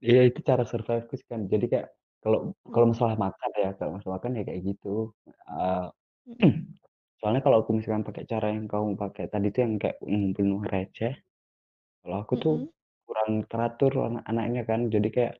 iya 0.00 0.22
itu 0.30 0.40
cara 0.40 0.64
survive-ku 0.64 1.14
sih 1.20 1.28
kan, 1.28 1.44
jadi 1.50 1.66
kayak 1.68 1.88
kalau 2.24 2.56
kalau 2.72 2.86
Mhm. 2.88 2.92
masalah 2.96 3.16
makan 3.20 3.50
ya 3.60 3.70
kalau 3.76 3.90
masalah 4.00 4.14
makan 4.16 4.38
ya 4.40 4.42
kayak 4.48 4.62
gitu, 4.72 5.12
Mhm. 5.46 5.90
soalnya 7.20 7.42
kalau 7.44 7.60
aku 7.60 7.76
misalkan 7.76 8.06
pakai 8.06 8.24
cara 8.24 8.52
yang 8.56 8.64
kamu 8.70 8.96
pakai 8.96 9.28
tadi 9.28 9.52
tuh 9.52 9.60
yang 9.68 9.74
kayak 9.76 9.98
ngumpulin 10.00 10.64
receh, 10.64 11.14
kalau 12.00 12.16
aku 12.24 12.34
tuh 12.40 12.54
Mhm. 12.64 12.68
kurang 13.06 13.30
teratur 13.50 13.92
ana 14.08 14.20
anaknya 14.24 14.62
kan, 14.64 14.88
jadi 14.88 15.08
kayak 15.12 15.34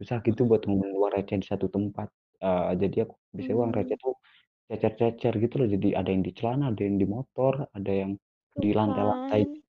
susah 0.00 0.18
gitu 0.26 0.42
buat 0.50 0.62
uang 0.70 1.12
receh 1.14 1.36
di 1.42 1.46
satu 1.52 1.66
tempat, 1.76 2.08
eee, 2.44 2.72
jadi 2.82 2.96
aku 3.06 3.14
biasanya 3.36 3.56
uang 3.62 3.72
receh 3.78 3.96
Mmm. 3.96 4.00
tuh 4.04 4.14
cecer-cecer 4.70 5.34
gitu 5.44 5.54
loh, 5.60 5.68
jadi 5.74 5.88
ada 6.00 6.10
yang 6.14 6.24
di 6.28 6.32
celana, 6.38 6.64
ada 6.72 6.82
yang 6.88 6.96
di 7.02 7.06
motor, 7.16 7.54
ada 7.78 7.92
yang 8.02 8.12
Tuh 8.54 8.64
di 8.64 8.70
lantai-lantai. 8.78 9.42
kan. 9.42 9.62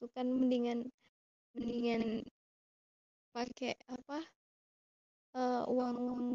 Tuh 0.00 0.10
kan 0.14 0.26
mendingan 0.40 0.78
mendingan 1.56 2.02
pakai 3.34 3.74
apa 3.90 4.30
eee, 5.34 5.62
uang-uang 5.66 6.30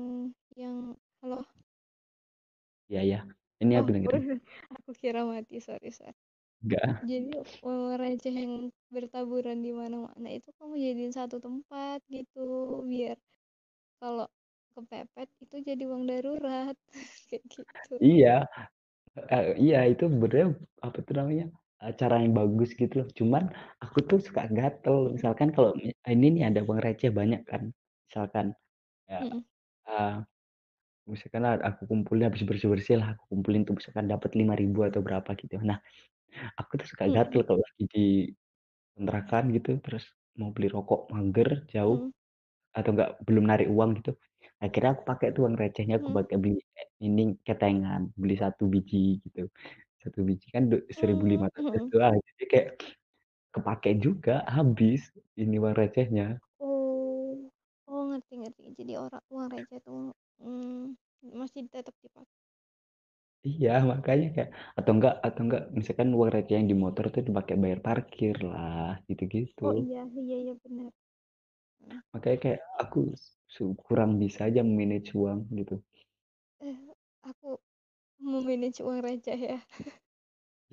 yang 0.59 0.77
halo? 1.23 1.39
Iya 2.89 2.99
iya, 3.07 3.17
ini 3.61 3.73
Oh, 3.73 3.79
aku 3.79 3.89
dengerin. 3.95 4.23
aku 4.73 4.89
kira 4.97 5.21
mati, 5.29 5.61
sorry 5.61 5.89
sorry. 5.93 6.13
Enggak. 6.63 7.09
Jadi 7.09 7.31
uang 7.63 7.95
receh 8.01 8.33
yang 8.43 8.55
bertaburan 8.91 9.63
di 9.63 9.71
mana-mana 9.71 10.27
itu 10.35 10.49
kamu 10.59 10.75
jadiin 10.83 11.13
satu 11.15 11.37
tempat 11.39 12.03
gitu, 12.11 12.39
biar 12.91 13.15
kalau 14.01 14.27
kepepet 14.75 15.29
itu 15.43 15.55
jadi 15.69 15.83
uang 15.91 16.03
darurat, 16.11 16.75
kayak 17.29 17.43
gitu. 17.53 17.93
Iya, 18.05 18.29
eee, 19.33 19.51
iya 19.63 19.77
itu 19.91 20.03
sebenarnya 20.13 20.47
apa 20.85 20.97
tuh 21.07 21.13
namanya, 21.19 21.45
cara 22.01 22.15
yang 22.23 22.33
bagus 22.39 22.69
gitu 22.81 22.93
loh, 23.03 23.09
cuman 23.19 23.43
aku 23.83 23.99
tuh 24.09 24.19
suka 24.27 24.43
gatel 24.57 24.97
misalkan 25.17 25.49
kalau 25.55 25.71
ini 26.11 26.27
nih 26.35 26.43
ada 26.49 26.61
uang 26.67 26.81
receh 26.85 27.11
banyak 27.19 27.41
kan, 27.51 27.63
misalkan, 28.09 28.47
ya, 29.11 29.19
Mhm. 29.19 29.45
eee, 29.89 30.15
misalkan 31.11 31.43
aku 31.69 31.81
kumpulin 31.91 32.25
habis 32.29 32.43
bersih-bersih 32.49 32.95
lah, 33.01 33.09
aku 33.17 33.23
kumpulin 33.33 33.63
tuh 33.67 33.75
misalkan 33.79 34.05
dapat 34.13 34.31
Rp5.000 34.37 34.79
atau 34.89 35.01
berapa 35.07 35.31
gitu. 35.41 35.55
Nah, 35.63 35.79
aku 36.59 36.71
tuh 36.81 36.87
suka 36.91 37.05
gatel 37.15 37.39
Mhm. 37.39 37.47
kalau 37.47 37.59
lagi 37.65 37.83
di 37.95 38.01
kontrakan 38.95 39.43
gitu, 39.55 39.69
terus 39.85 40.05
mau 40.39 40.49
beli 40.55 40.67
rokok 40.75 41.01
mager, 41.15 41.49
jauh, 41.73 41.99
Mhm. 41.99 42.11
atau 42.77 42.89
enggak 42.95 43.11
belum 43.27 43.45
narik 43.51 43.67
uang 43.75 43.91
gitu, 44.03 44.11
akhirnya 44.63 44.91
aku 44.97 45.03
pakai 45.11 45.27
tuh 45.35 45.41
uang 45.47 45.57
recehnya 45.61 45.95
aku 46.01 46.09
Mhm. 46.09 46.19
pakai 46.19 46.37
beli 46.43 46.59
e 46.79 46.83
ini 47.07 47.21
ketengan, 47.47 48.01
beli 48.21 48.35
1 48.43 48.63
biji 48.73 48.97
gitu, 49.25 49.41
1 50.03 50.19
biji 50.29 50.47
kan 50.55 50.63
du 50.71 50.77
seribu 50.99 51.23
Mmm, 51.27 51.33
lima 51.33 51.47
ratus 51.55 51.81
mhm. 51.81 51.91
tuh, 51.91 51.99
ah, 52.07 52.15
jadi 52.37 52.43
kayak 52.53 52.67
kepakai 53.55 53.93
juga, 54.05 54.33
habis 54.55 55.01
ini 55.41 55.55
uang 55.63 55.75
recehnya. 55.81 56.41
ngerti 58.09 58.33
ngerti 58.41 58.63
jadi 58.79 58.93
orang 59.05 59.23
uang 59.33 59.47
receh 59.53 59.79
tuh 59.85 60.11
mm, 60.43 60.97
masih 61.39 61.61
tetap 61.71 61.95
dipakai 62.03 62.35
Iya, 63.47 63.69
makanya 63.91 64.25
kayak 64.35 64.49
atau 64.77 64.91
enggak 64.95 65.13
atau 65.27 65.41
enggak 65.45 65.61
misalkan 65.77 66.09
uang 66.17 66.31
receh 66.35 66.53
yang 66.57 66.67
di 66.71 66.75
motor 66.83 67.03
tuh 67.13 67.21
dipakai 67.27 67.55
bayar 67.63 67.79
parkir 67.87 68.35
lah, 68.51 68.89
gitu-gitu. 69.09 69.63
oh 69.65 69.73
iya 69.83 70.01
iya 70.21 70.35
iya 70.43 70.53
benar. 70.63 70.91
Makanya 72.13 72.37
kayak 72.43 72.61
aku 72.83 72.99
su- 73.53 73.77
kurang 73.85 74.11
bisa 74.21 74.39
aja 74.49 74.61
manage 74.77 75.09
uang 75.19 75.39
gitu. 75.59 75.75
eh 76.67 76.77
aku 77.29 77.49
memanage 78.31 78.79
uang 78.85 78.99
receh 79.07 79.39
ya 79.49 79.57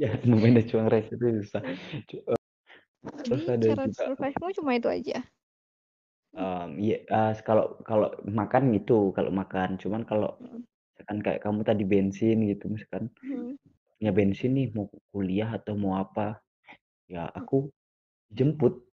Ya, 0.03 0.09
memanage 0.29 0.73
uang 0.77 0.89
receh 0.93 1.15
itu 1.17 1.27
susah. 1.41 1.63
Cu- 2.09 2.25
eh, 2.33 2.41
Terus 3.25 3.43
jadi 3.43 3.55
ada 3.55 3.69
cara 3.69 3.85
juga 3.85 4.03
survive-mu 4.03 4.49
cuma 4.57 4.73
itu 4.79 4.89
aja 4.97 5.17
um, 6.41 6.69
ya 6.89 6.97
eh, 7.17 7.31
kalau 7.47 7.65
kalau 7.89 8.09
makan 8.39 8.63
gitu, 8.77 8.93
kalau 9.17 9.31
makan. 9.41 9.69
Cuman 9.83 10.03
kalau 10.11 10.31
Hmm. 10.39 10.63
Misalkan 10.97 11.19
kayak 11.25 11.41
kamu 11.45 11.61
tadi 11.69 11.85
bensin 11.85 12.37
gitu, 12.49 12.65
misalkan 12.73 13.13
Hmm. 13.23 13.57
punya 14.01 14.13
bensin 14.17 14.51
nih 14.59 14.69
mau 14.77 14.87
kuliah 15.13 15.51
atau 15.59 15.75
mau 15.79 15.95
apa, 16.01 16.41
ya 17.11 17.29
Hmm. 17.39 17.47
aku 17.47 17.71
jemput. 18.33 18.89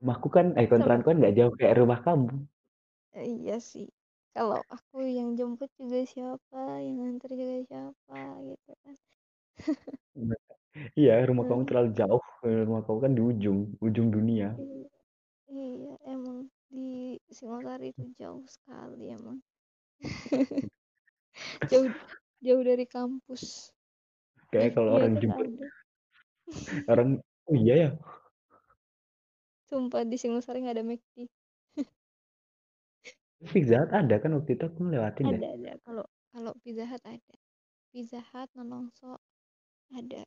Rumahku 0.00 0.28
kan, 0.36 0.46
eh 0.60 0.64
Sama. 0.76 1.02
kontrakan 1.04 1.04
kan 1.06 1.16
nggak 1.20 1.34
jauh 1.38 1.52
kayak 1.58 1.76
rumah 1.80 2.00
kamu. 2.06 2.28
Eh, 3.18 3.26
iya 3.34 3.54
sih 3.70 3.86
kalau 4.34 4.58
aku 4.74 4.96
yang 5.16 5.28
jemput 5.38 5.70
juga 5.80 5.98
siapa 6.12 6.56
yang 6.84 6.94
nganter 6.98 7.30
juga 7.40 7.56
siapa 7.68 8.14
gitu 8.48 8.70
kan 8.82 8.94
Iya, 11.00 11.12
rumah 11.28 11.44
kamu 11.48 11.62
Hmm. 11.62 11.68
terlalu 11.68 11.90
jauh. 11.98 12.22
Rumah 12.68 12.82
kamu 12.86 12.98
kan 13.04 13.12
di 13.16 13.22
ujung, 13.30 13.58
ujung 13.86 14.08
dunia. 14.14 14.48
Iya, 14.58 14.88
iya 15.52 15.94
emang 16.14 16.38
di 16.74 16.80
Singosari 17.36 17.86
itu 17.92 18.04
jauh 18.20 18.44
sekali 18.54 19.02
emang 19.16 19.38
jauh 21.68 21.88
jauh 22.40 22.62
dari 22.64 22.84
kampus. 22.88 23.72
Kayak 24.50 24.78
kalau 24.78 24.98
orang 24.98 25.14
jemput 25.18 25.46
ada 25.46 25.68
orang, 26.90 27.08
oh 27.46 27.54
iya 27.54 27.74
ya, 27.86 27.90
sumpah 29.70 30.02
di 30.02 30.18
Singosari 30.18 30.66
nggak 30.66 30.76
ada 30.76 30.84
McD 30.86 31.30
Pizza 33.40 33.80
Hut 33.80 33.88
ada 33.88 34.16
kan 34.20 34.36
waktu 34.36 34.52
itu? 34.52 34.64
Aku 34.68 34.84
ngelewatin 34.84 35.24
deh. 35.32 35.40
ada 35.40 35.48
ada. 35.56 35.72
Kalau 35.80 36.04
kalau 36.28 36.52
Pizza 36.60 36.84
Hut 36.84 37.00
ada. 37.08 37.36
Pizza 37.88 38.20
Hut 38.20 38.48
Nonongso 38.52 39.16
ada. 39.96 40.22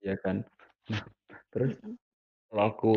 Ya 0.00 0.16
kan. 0.24 0.40
Nah, 0.88 1.04
terus 1.52 1.76
Mm-mm, 1.84 2.00
kalau 2.48 2.64
aku 2.64 2.94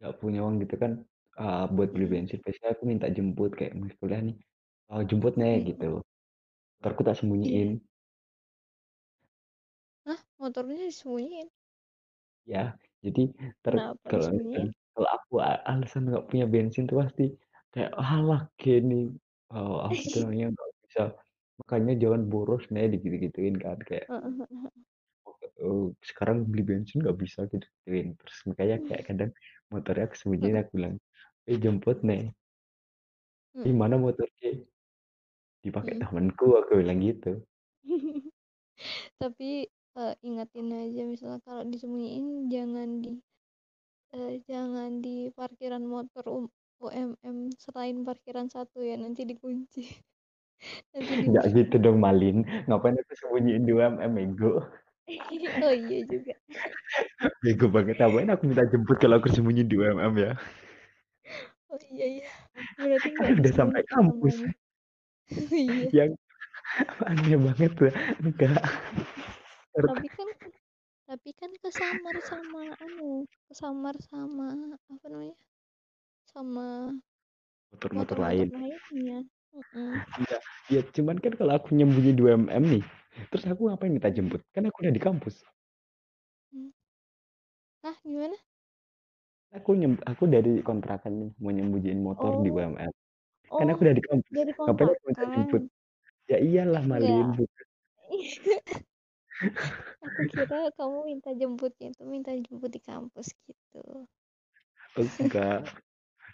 nggak 0.00 0.14
punya 0.24 0.40
uang 0.40 0.56
gitu 0.64 0.74
kan, 0.80 1.04
uh, 1.36 1.68
buat 1.68 1.92
beli 1.92 2.08
bensin, 2.08 2.40
biasanya 2.40 2.72
aku 2.72 2.82
minta 2.88 3.12
jemput 3.12 3.52
kayak 3.52 3.76
mau 3.76 3.92
kuliah 4.00 4.24
nih, 4.24 4.40
oh, 4.90 5.02
jemput 5.08 5.34
nih 5.40 5.54
mm-mm. 5.54 5.68
gitu. 5.68 5.86
Motorku 6.78 7.02
tak 7.08 7.16
sembunyiin. 7.20 7.68
iya 7.68 7.82
Hah? 10.06 10.20
motornya 10.40 10.76
disembunyiin 10.88 11.48
Ya, 12.52 12.58
jadi 13.04 13.20
ter 13.62 13.74
kenapa 13.74 14.06
kalau 14.10 14.26
misalkan 14.34 14.66
disembunyiin 14.66 14.70
kalau 14.94 15.08
aku 15.16 15.32
a- 15.48 15.62
alasan 15.70 16.02
nggak 16.10 16.26
punya 16.30 16.44
bensin 16.54 16.84
tuh 16.90 16.96
pasti 17.02 17.22
kayak 17.72 17.90
alah 18.02 18.40
gini, 18.60 18.94
oh, 19.54 19.74
apa 19.88 20.04
tuh 20.12 20.18
namanya 20.22 20.46
nggak 20.54 20.70
bisa. 20.82 21.00
Makanya 21.60 21.92
jangan 22.02 22.22
boros 22.32 22.62
nih 22.74 22.84
digitu-gituin 22.94 23.54
kan 23.64 23.78
kayak 23.88 24.06
oh, 25.64 25.82
sekarang 26.08 26.38
beli 26.50 26.62
bensin 26.70 26.96
nggak 27.02 27.18
bisa 27.22 27.40
gitu 27.52 27.66
gituin. 27.84 28.06
Terus 28.18 28.38
makanya 28.50 28.76
kayak 28.86 29.02
kadang 29.08 29.30
motornya 29.72 30.04
aku 30.08 30.16
sembunyiin 30.20 30.56
aku 30.62 30.70
bilang, 30.78 30.94
eh 31.50 31.58
jemput 31.64 31.98
nih. 32.08 32.22
Ih 33.68 33.74
Mm-mm, 33.74 33.80
mana 33.80 33.96
motornya? 34.04 34.48
Dipakai 35.62 35.94
mm-mm. 35.94 36.02
temanku 36.02 36.46
aku 36.58 36.72
bilang 36.82 37.00
gitu. 37.02 37.40
tapi 39.20 39.66
eh, 39.70 40.14
ingatin 40.26 40.68
aja 40.74 41.02
misalnya 41.06 41.40
kalau 41.46 41.62
disembunyiin 41.68 42.50
jangan 42.50 42.88
di 43.04 43.12
eh, 44.14 44.32
jangan 44.50 44.90
di 45.04 45.30
parkiran 45.32 45.84
motor 45.86 46.24
um, 46.28 46.46
UMM 46.82 47.54
selain 47.54 48.02
parkiran 48.02 48.50
satu 48.50 48.82
ya 48.82 48.98
nanti 48.98 49.22
dikunci 49.22 49.86
nanti 50.94 51.12
Nggak 51.30 51.46
dibuka 51.46 51.50
gitu 51.56 51.74
dong 51.84 51.98
Malin. 52.04 52.36
Ngapain 52.66 52.96
aku 52.98 53.12
sembunyiin 53.18 53.64
di 53.66 53.72
UMM 53.74 54.12
ego? 54.18 54.62
oh 55.64 55.74
iya 55.74 55.98
juga 56.06 56.34
Bego 57.42 57.66
banget. 57.74 57.96
Ngapain 57.98 58.30
aku 58.32 58.42
minta 58.50 58.64
jemput 58.70 58.96
kalau 59.02 59.18
aku 59.18 59.28
sembunyi 59.30 59.62
di 59.66 59.74
UMM 59.78 60.14
ya? 60.18 60.32
oh 61.72 61.80
iya 61.90 62.06
iya 62.20 62.30
berarti 62.78 63.08
Kan 63.16 63.26
nggak 63.32 63.32
udah 63.40 63.52
sampai 63.54 63.82
kampus. 63.88 64.36
namanya 64.36 64.61
iya 65.66 65.86
Yang 65.92 66.10
aneh 67.10 67.36
banget 67.38 67.70
tuh. 67.76 67.92
Enggak. 68.22 68.62
tapi 69.72 70.08
kan 70.12 70.28
tapi 71.08 71.30
kan 71.36 71.50
kesamar 71.60 72.16
sama 72.24 72.72
anu 72.80 73.24
kesamar 73.48 73.96
sama 74.00 74.52
apa 74.52 75.08
namanya 75.08 75.36
sama 76.28 76.96
Motor-motor 77.72 78.20
lain. 78.20 78.48
lainnya. 78.52 79.20
Iya. 80.20 80.38
Ya 80.68 80.80
cuman 80.92 81.20
kan 81.20 81.32
kalau 81.36 81.56
aku 81.56 81.72
nyembunyi 81.72 82.16
di 82.16 82.22
UMM 82.24 82.64
nih. 82.68 82.84
Terus 83.28 83.44
aku 83.44 83.68
ngapain 83.68 83.92
minta 83.92 84.08
jemput? 84.08 84.40
Kan 84.56 84.64
aku 84.68 84.84
udah 84.84 84.92
di 84.92 85.00
kampus. 85.00 85.44
Hmm. 86.52 86.72
Hah, 87.84 87.96
gimana? 88.04 88.36
Aku 89.52 89.76
nyem 89.76 90.00
aku 90.08 90.24
dari 90.32 90.64
kontrakan 90.64 91.12
nih 91.20 91.30
mau 91.36 91.52
nyembunyiin 91.52 92.00
motor 92.00 92.40
di 92.40 92.48
Oh, 92.48 92.56
Kan 93.58 93.66
oh, 93.68 93.72
aku 93.72 93.80
udah 93.84 93.96
di 93.96 94.04
kampus. 94.04 94.32
dari 94.32 94.52
Ngapain 94.56 94.88
aku 94.88 95.02
minta 95.06 95.24
jemput? 95.32 95.62
kontrakan. 95.62 96.30
Ya 96.30 96.38
iyalah 96.38 96.82
Malin. 96.86 97.26
Bu- 97.36 97.50
Aku 100.02 100.20
kira 100.34 100.58
kamu 100.74 100.98
minta 101.06 101.30
jemputnya 101.30 101.86
itu 101.94 102.02
minta 102.04 102.30
jemput 102.34 102.70
di 102.74 102.80
kampus 102.82 103.26
gitu. 103.46 103.82
Enggak. 104.98 105.60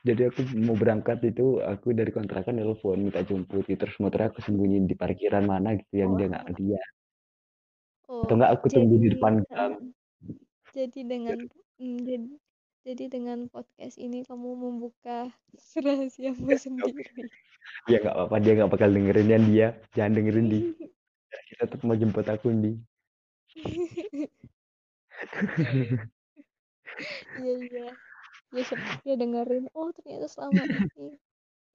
Jadi 0.06 0.22
aku 0.30 0.40
mau 0.62 0.78
berangkat 0.78 1.18
itu 1.26 1.58
aku 1.58 1.90
dari 1.90 2.10
kontrakan 2.14 2.54
telepon 2.62 2.96
minta 3.10 3.20
jemput 3.26 3.66
gitu. 3.66 3.76
terus 3.76 3.98
motornya 3.98 4.30
aku 4.30 4.40
sembunyiin 4.46 4.86
di 4.86 4.94
parkiran 4.94 5.44
mana 5.44 5.74
gitu 5.74 5.94
yang 6.00 6.14
dia 6.16 6.26
nggak 6.30 6.46
Oh, 6.48 6.54
dia 6.54 6.80
atau 8.24 8.34
oh, 8.34 8.36
enggak 8.38 8.52
aku 8.56 8.66
tunggu 8.72 8.96
di 8.98 9.08
depan 9.14 9.32
gang 9.46 9.74
jadi 10.74 11.00
dengan 11.02 11.38
mm, 11.80 11.98
jadi, 12.06 12.34
jadi 12.86 13.04
dengan 13.10 13.48
podcast 13.50 13.96
ini 13.98 14.22
kamu 14.26 14.54
membuka 14.54 15.30
rahasiamu 15.84 16.54
sendiri. 16.54 17.04
ya 17.90 18.00
nggak 18.00 18.14
apa-apa 18.14 18.36
dia 18.40 18.52
nggak 18.58 18.70
bakal 18.72 18.88
dengerin 18.90 19.28
yang 19.28 19.44
dia 19.50 19.68
jangan 19.92 20.12
dengerin 20.18 20.46
di 20.48 20.60
kita 21.52 21.64
tetap 21.68 21.84
mau 21.84 21.96
jemput 21.96 22.26
aku 22.28 22.52
di 22.54 22.72
Iya 27.38 27.54
iya. 27.62 27.86
Ya 28.54 28.62
siapa 28.64 28.98
dia 29.04 29.14
dengerin. 29.14 29.70
Oh 29.76 29.90
ternyata 29.94 30.26
selama 30.26 30.66
ini 30.66 31.14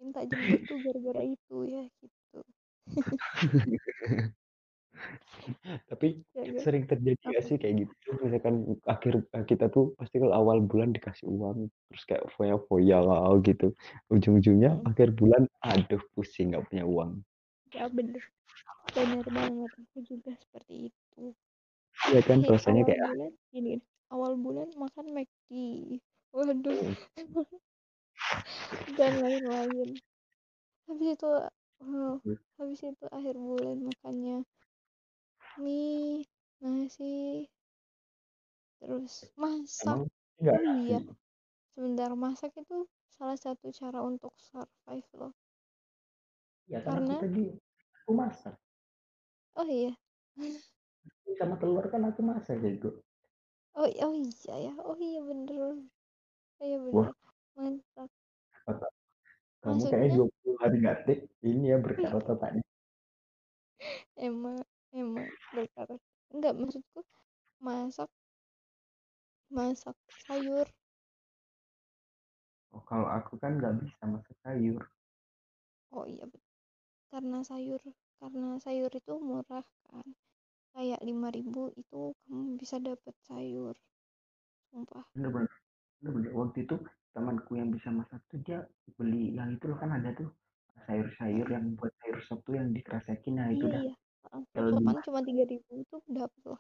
minta 0.02 0.22
jemput 0.28 0.62
tuh 0.68 0.78
gara-gara 0.84 1.24
itu 1.24 1.58
ya 1.64 1.84
gitu. 2.04 2.40
tapi 5.92 6.24
Gara-gara 6.32 6.62
sering 6.64 6.84
terjadi 6.88 7.20
apa? 7.20 7.32
gak 7.36 7.44
sih 7.44 7.56
kayak 7.60 7.76
gitu 7.84 8.08
misalkan 8.24 8.56
akhir 8.88 9.14
kita 9.50 9.68
tuh 9.68 9.92
pasti 10.00 10.20
kalau 10.24 10.34
awal 10.36 10.58
bulan 10.64 10.96
dikasih 10.96 11.28
uang 11.28 11.68
terus 11.92 12.04
kayak 12.08 12.24
foya-foya 12.36 13.00
gitu 13.44 13.76
ujung-ujungnya 14.08 14.80
Mm, 14.80 14.90
akhir 14.90 15.16
bulan 15.20 15.44
aduh 15.64 16.02
pusing 16.16 16.56
nggak 16.56 16.66
punya 16.72 16.86
uang 16.88 17.24
Ya 17.74 17.90
bener. 17.90 18.22
Bener 18.94 19.26
banget. 19.26 19.72
Aku 19.74 20.06
juga 20.06 20.32
seperti 20.38 20.94
itu. 20.94 21.24
ya 22.14 22.22
kan 22.22 22.46
Akhir 22.46 22.54
rasanya 22.54 22.86
awal 22.86 22.90
kayak 22.94 23.02
bulan 23.10 23.32
ini 23.54 23.74
awal 24.14 24.32
bulan 24.38 24.70
makan 24.78 25.06
McD. 25.10 25.52
Waduh. 26.34 26.94
Dan 28.94 29.14
lain-lain. 29.26 29.90
Habis 30.86 31.10
itu 31.18 31.32
oh, 31.82 32.16
habis 32.62 32.80
itu 32.86 33.06
akhir 33.10 33.36
bulan 33.42 33.78
makannya 33.82 34.46
mie, 35.60 36.26
nasi, 36.62 37.46
terus 38.82 39.28
masak. 39.38 39.88
emang 39.88 40.10
Oh 40.44 40.64
iya, 40.84 41.00
sebentar 41.72 42.10
masak 42.18 42.52
itu 42.58 42.86
salah 43.14 43.38
satu 43.38 43.72
cara 43.72 44.04
untuk 44.04 44.34
survive 44.38 45.08
loh. 45.16 45.34
ya 46.68 46.80
aku 46.82 46.90
Karena 46.90 47.16
tadi 47.20 47.44
aku 48.04 48.12
masak 48.16 48.56
oh 49.56 49.68
iya. 49.68 49.94
sama 51.40 51.56
telur 51.58 51.86
kan 51.90 52.02
aku 52.08 52.22
masak 52.26 52.60
gitu 52.62 53.00
Oh, 53.74 53.90
oh 53.90 54.14
iya 54.14 54.70
ya. 54.70 54.74
Oh 54.86 54.94
iya 55.02 55.18
bener. 55.26 55.82
Oh 56.62 56.66
iya 56.66 56.78
wah 56.94 57.10
bener. 57.10 57.14
Mantap. 57.58 58.10
kata 58.70 58.88
kamu 59.64 59.82
kayaknya 59.90 60.10
Maksudnya 60.14 60.54
20 60.54 60.62
hari 60.62 60.76
nggak 60.84 61.00
tik 61.08 61.20
ini 61.42 61.66
ya 61.72 61.78
berkarat 61.82 62.26
otaknya 62.28 62.64
emang 64.28 64.62
emang 64.94 65.28
berkarat. 65.52 66.00
Enggak 66.34 66.54
maksudku 66.58 67.02
masak 67.64 68.10
masak 69.54 69.96
sayur 70.26 70.66
Oh, 72.74 72.82
kalau 72.90 73.06
aku 73.06 73.38
kan 73.38 73.62
nggak 73.62 73.86
bisa 73.86 74.02
masak 74.10 74.34
sayur. 74.42 74.82
Oh 75.94 76.10
iya 76.10 76.26
betul. 76.26 76.50
Karena 77.14 77.46
sayur 77.46 77.78
karena 78.18 78.58
sayur 78.58 78.90
itu 78.90 79.14
murah 79.22 79.62
kan. 79.86 80.08
Kayak 80.74 81.06
5000 81.06 81.70
itu 81.78 82.18
kamu 82.26 82.58
bisa 82.58 82.82
dapat 82.82 83.14
sayur. 83.30 83.78
Sumpah. 84.74 85.06
Bener-bener. 85.14 85.54
Bener-bener. 86.02 86.34
Waktu 86.34 86.66
itu 86.66 86.82
temanku 87.14 87.62
yang 87.62 87.70
bisa 87.70 87.94
masak 87.94 88.26
tuh 88.26 88.42
dia 88.42 88.66
beli 88.98 89.38
yang 89.38 89.54
itu 89.54 89.70
loh 89.70 89.78
kan 89.78 89.94
ada 89.94 90.10
tuh 90.18 90.34
sayur-sayur 90.90 91.46
yang 91.46 91.78
buat 91.78 91.94
sayur 92.02 92.18
sop 92.26 92.42
tuh 92.42 92.58
yang 92.58 92.74
dikerasakin 92.74 93.38
nah 93.38 93.54
itu 93.54 93.70
Iya 93.70 93.74
dah 93.78 94.03
Sop-sopan 94.32 94.96
cuma 95.06 95.20
3000 95.28 95.72
itu 95.84 95.96
dapat 96.08 96.42
loh. 96.48 96.60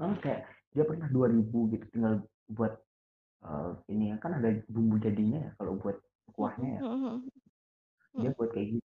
oh, 0.00 0.14
kayak 0.22 0.40
dia 0.74 0.84
pernah 0.86 1.08
2000 1.10 1.58
gitu 1.72 1.84
tinggal 1.94 2.14
buat 2.50 2.72
eh, 3.46 3.70
ini 3.92 4.04
ya 4.12 4.16
kan 4.22 4.32
ada 4.38 4.48
bumbu 4.70 4.96
jadinya 5.02 5.38
ya 5.46 5.50
kalau 5.58 5.72
buat 5.82 5.96
kuahnya 6.34 6.68
ya 6.78 6.80
mm-mm, 6.84 7.16
dia 8.20 8.30
mm-mm. 8.30 8.34
buat 8.38 8.50
kayak 8.54 8.68
gitu 8.78 8.86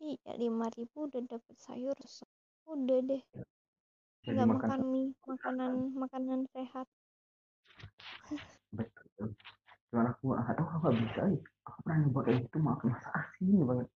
Iya, 0.00 0.32
5000 0.42 0.96
udah 1.06 1.22
dapat 1.32 1.56
sayur. 1.60 1.96
Udah 2.72 2.98
deh, 3.08 3.22
nggak 4.24 4.46
dimakan 4.46 4.70
makan 4.70 4.80
sama 4.80 4.84
mie, 4.92 5.12
makanan 5.30 5.72
makanan 6.02 6.40
sehat. 6.54 6.86
betul 8.76 9.28
cuman 9.90 10.06
aku 10.14 10.22
nggak 10.30 10.54
tahu 10.56 10.66
aku 10.70 10.78
nggak 10.86 10.96
bisa 11.02 11.20
ya. 11.34 11.38
aku 11.66 11.78
pernah 11.84 11.98
nyoba 12.02 12.20
kayak 12.26 12.38
gitu 12.46 12.56
makan 12.62 12.86
masa 12.94 13.08
asin 13.18 13.56
banget 13.68 13.88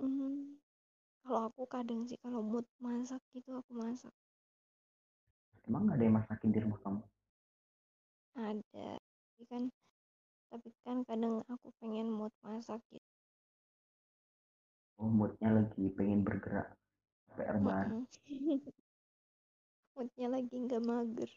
Hmm, 0.00 0.59
kalau 1.24 1.40
aku 1.48 1.62
kadang 1.74 2.00
sih 2.08 2.18
kalau 2.24 2.40
mood 2.50 2.66
masak 2.86 3.20
gitu 3.34 3.50
aku 3.60 3.72
masak. 3.82 4.12
emang 5.68 5.82
nggak 5.88 5.96
ada 5.96 6.04
yang 6.06 6.16
masakin 6.20 6.50
di 6.54 6.58
rumah 6.64 6.78
kamu 6.84 7.00
Ada. 8.48 8.88
Tapi 8.98 9.42
kan 9.50 9.62
tapi 10.50 10.68
kan 10.84 10.98
kadang 11.08 11.34
aku 11.52 11.68
pengen 11.80 12.08
mood 12.18 12.32
masak 12.46 12.80
gitu. 12.92 13.08
oh 15.02 15.10
moodnya 15.18 15.48
lagi 15.56 15.82
pengen 15.96 16.20
bergerak 16.26 16.68
PR 17.36 17.58
bahan 17.66 17.90
Mm-mm. 17.90 18.06
Moodnya 19.94 20.26
lagi 20.34 20.54
nggak 20.64 20.82
mager. 20.88 21.30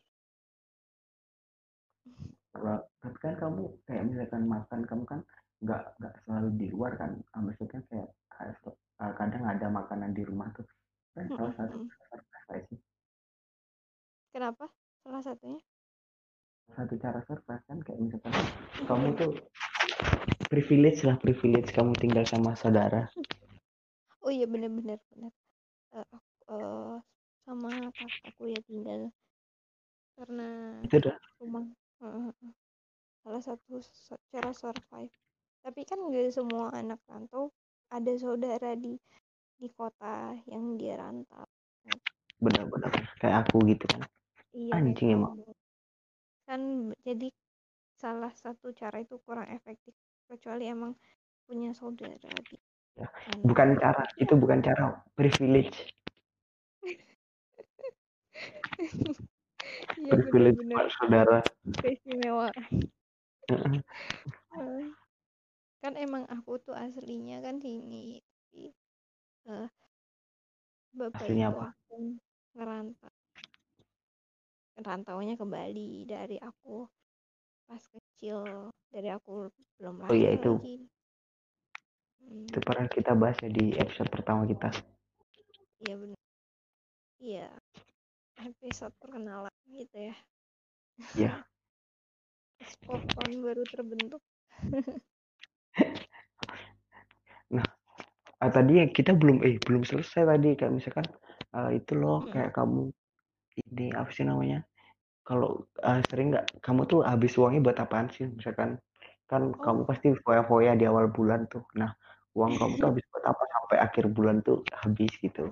kalau 2.54 2.76
tapi 3.02 3.18
kan 3.24 3.34
kamu 3.42 3.62
kayak 3.86 4.04
misalkan 4.10 4.44
makan 4.46 4.82
kamu 4.90 5.04
kan 5.12 5.20
nggak 5.64 5.84
nggak 6.00 6.16
selalu 6.28 6.50
di 6.60 6.68
luar 6.76 6.92
kan 7.00 7.12
Ah, 7.34 7.42
maksudnya 7.42 7.80
kayak 7.90 8.10
ah, 9.00 9.12
kadang 9.20 9.44
ada 9.48 9.68
makanan 9.72 10.12
di 10.12 10.24
rumah 10.28 10.52
tuh 10.56 10.68
kan 11.16 11.26
salah 11.36 11.54
Mm-mm, 11.54 11.58
satu 11.58 11.78
mm-mm. 11.80 11.90
surprise 12.12 12.66
sih 12.70 12.80
Kenapa? 14.34 14.66
Salah 15.06 15.22
satunya? 15.22 15.62
salah 16.68 16.76
satu 16.84 16.94
cara 17.00 17.20
surprise 17.28 17.64
kan 17.70 17.78
kayak 17.86 18.00
misalkan 18.02 18.34
kamu 18.88 19.08
tuh 19.20 19.32
privilege 20.52 21.00
lah 21.08 21.16
privilege 21.22 21.70
kamu 21.74 21.92
tinggal 22.00 22.26
sama 22.28 22.54
saudara 22.58 23.08
Oh 24.24 24.32
iya 24.32 24.48
bener-bener 24.48 25.00
bener. 25.12 25.34
Aku, 25.94 26.18
eh, 26.56 26.96
sama 27.46 27.70
kakakku 27.98 28.44
ya 28.48 28.60
tinggal 28.68 29.02
karena 30.16 30.48
itu 30.86 31.10
rumah 31.42 31.66
Heeh, 32.04 32.32
salah 33.24 33.42
satu 33.44 33.80
cara 34.32 34.52
survive. 34.52 35.14
Tapi 35.64 35.88
kan 35.88 35.96
nggak 35.96 36.36
semua 36.36 36.76
anak 36.76 37.00
rantau 37.08 37.48
ada 37.88 38.12
saudara 38.20 38.76
di 38.76 39.00
di 39.56 39.72
kota 39.72 40.36
yang 40.52 40.76
dia 40.76 41.00
rantau. 41.00 41.48
Benar-benar 42.44 42.92
kayak 43.24 43.48
aku 43.48 43.64
gitu 43.72 43.88
kan 43.88 44.04
iya 44.54 44.78
anjing 44.78 45.18
emang 45.18 45.34
kamu. 45.40 45.54
Kan 46.44 46.92
jadi 47.02 47.32
salah 47.98 48.34
satu 48.36 48.76
cara 48.76 49.00
itu 49.02 49.18
kurang 49.24 49.48
efektif 49.50 49.96
kecuali 50.28 50.68
emang 50.68 50.92
punya 51.48 51.72
saudara 51.72 52.20
di 52.20 52.60
ya. 53.00 53.08
bukan 53.44 53.76
cara 53.80 54.04
itu 54.20 54.36
ya 54.36 54.40
bukan 54.40 54.60
cara 54.64 55.04
privilege 55.16 55.94
iya 60.04 60.12
privilege 60.12 60.60
bener-bener 60.60 60.76
buat 60.76 60.92
saudara 61.00 61.40
keistimewaan. 61.80 62.52
Kan 65.84 66.00
emang 66.00 66.24
aku 66.32 66.64
tuh 66.64 66.72
aslinya 66.72 67.44
kan 67.44 67.60
sini, 67.60 68.24
tapi 68.24 68.72
eh, 69.52 69.68
bapak 70.96 71.28
aslinya 71.28 71.52
apa? 71.52 71.76
aku 71.76 71.96
ngerantau. 72.56 73.12
Rantaunya 74.80 75.36
ke 75.36 75.44
Bali 75.44 76.08
dari 76.08 76.40
aku 76.40 76.88
pas 77.68 77.84
kecil 77.84 78.72
dari 78.88 79.12
aku 79.12 79.52
belum 79.76 80.08
oh 80.08 80.16
iya 80.16 80.32
lahir 80.32 80.40
itu 80.40 80.52
lagi. 80.56 80.76
Itu 82.48 82.60
hmm, 82.60 82.64
pernah 82.64 82.88
kita 82.88 83.12
bahas 83.20 83.38
ya 83.44 83.52
di 83.52 83.76
episode 83.76 84.08
pertama 84.08 84.48
kita. 84.48 84.72
Iya 85.84 86.00
benar 86.00 86.20
iya 87.24 87.48
episode 88.40 88.96
perkenalan 89.04 89.52
gitu 89.68 89.98
ya. 90.12 90.16
Ya 91.20 91.34
Spokon 92.64 93.44
baru 93.44 93.64
terbentuk 93.68 94.24
nah 97.56 97.68
ah, 98.42 98.50
tadi 98.50 98.82
yang 98.82 98.92
kita 98.92 99.14
belum 99.14 99.42
eh 99.46 99.58
belum 99.62 99.84
selesai 99.86 100.26
tadi 100.26 100.58
kayak 100.58 100.74
misalkan 100.74 101.06
ah, 101.54 101.70
itu 101.70 101.94
loh 101.98 102.26
kayak 102.30 102.54
kamu 102.54 102.90
ini 103.54 103.94
apa 103.94 104.10
sih 104.10 104.26
namanya 104.26 104.66
kalau 105.24 105.64
ah, 105.80 106.04
sering 106.12 106.36
nggak 106.36 106.60
kamu 106.60 106.84
tuh 106.84 107.00
habis 107.08 107.32
uangnya 107.40 107.72
buat 107.72 107.80
apaan 107.80 108.12
sih? 108.12 108.28
Misalkan 108.28 108.76
kan 109.32 109.56
kamu 109.56 109.82
oh. 109.84 109.88
pasti 109.88 110.12
foya-foya 110.20 110.76
di 110.76 110.84
awal 110.84 111.08
bulan 111.10 111.48
tuh. 111.48 111.64
Nah 111.80 111.96
uang 112.36 112.52
kamu 112.60 112.74
tuh 112.80 112.88
habis 112.92 113.06
buat 113.08 113.24
apa 113.24 113.44
sampai 113.48 113.78
akhir 113.80 114.06
bulan 114.12 114.44
tuh 114.44 114.60
habis 114.84 115.12
gitu? 115.24 115.48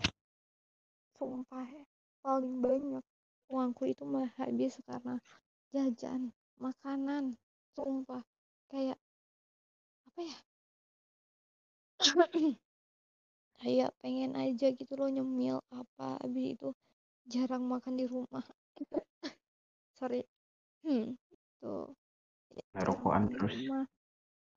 Sumpah 1.16 1.66
ya 1.72 1.86
paling 2.22 2.62
banyak 2.62 3.04
uangku 3.50 3.90
itu 3.90 4.04
mah 4.04 4.30
habis 4.36 4.76
karena 4.84 5.16
jajan 5.72 6.36
makanan 6.60 7.40
sumpah. 7.72 8.28
Kayak 8.68 9.00
apa 10.12 10.22
ya? 10.28 10.38
Kayak 13.64 13.92
pengen 14.04 14.36
aja 14.36 14.68
gitu 14.76 14.94
loh 15.00 15.08
nyemil 15.08 15.64
apa 15.72 16.20
habis 16.20 16.60
itu 16.60 16.76
jarang 17.32 17.64
makan 17.64 17.96
di 17.96 18.04
rumah. 18.10 18.44
Sorry. 19.96 20.28
Hmm 20.84 21.16
tuh 21.62 21.94
jarang 22.52 23.00
ngerokokan 23.00 23.24
terus. 23.32 23.54
rumah 23.56 23.86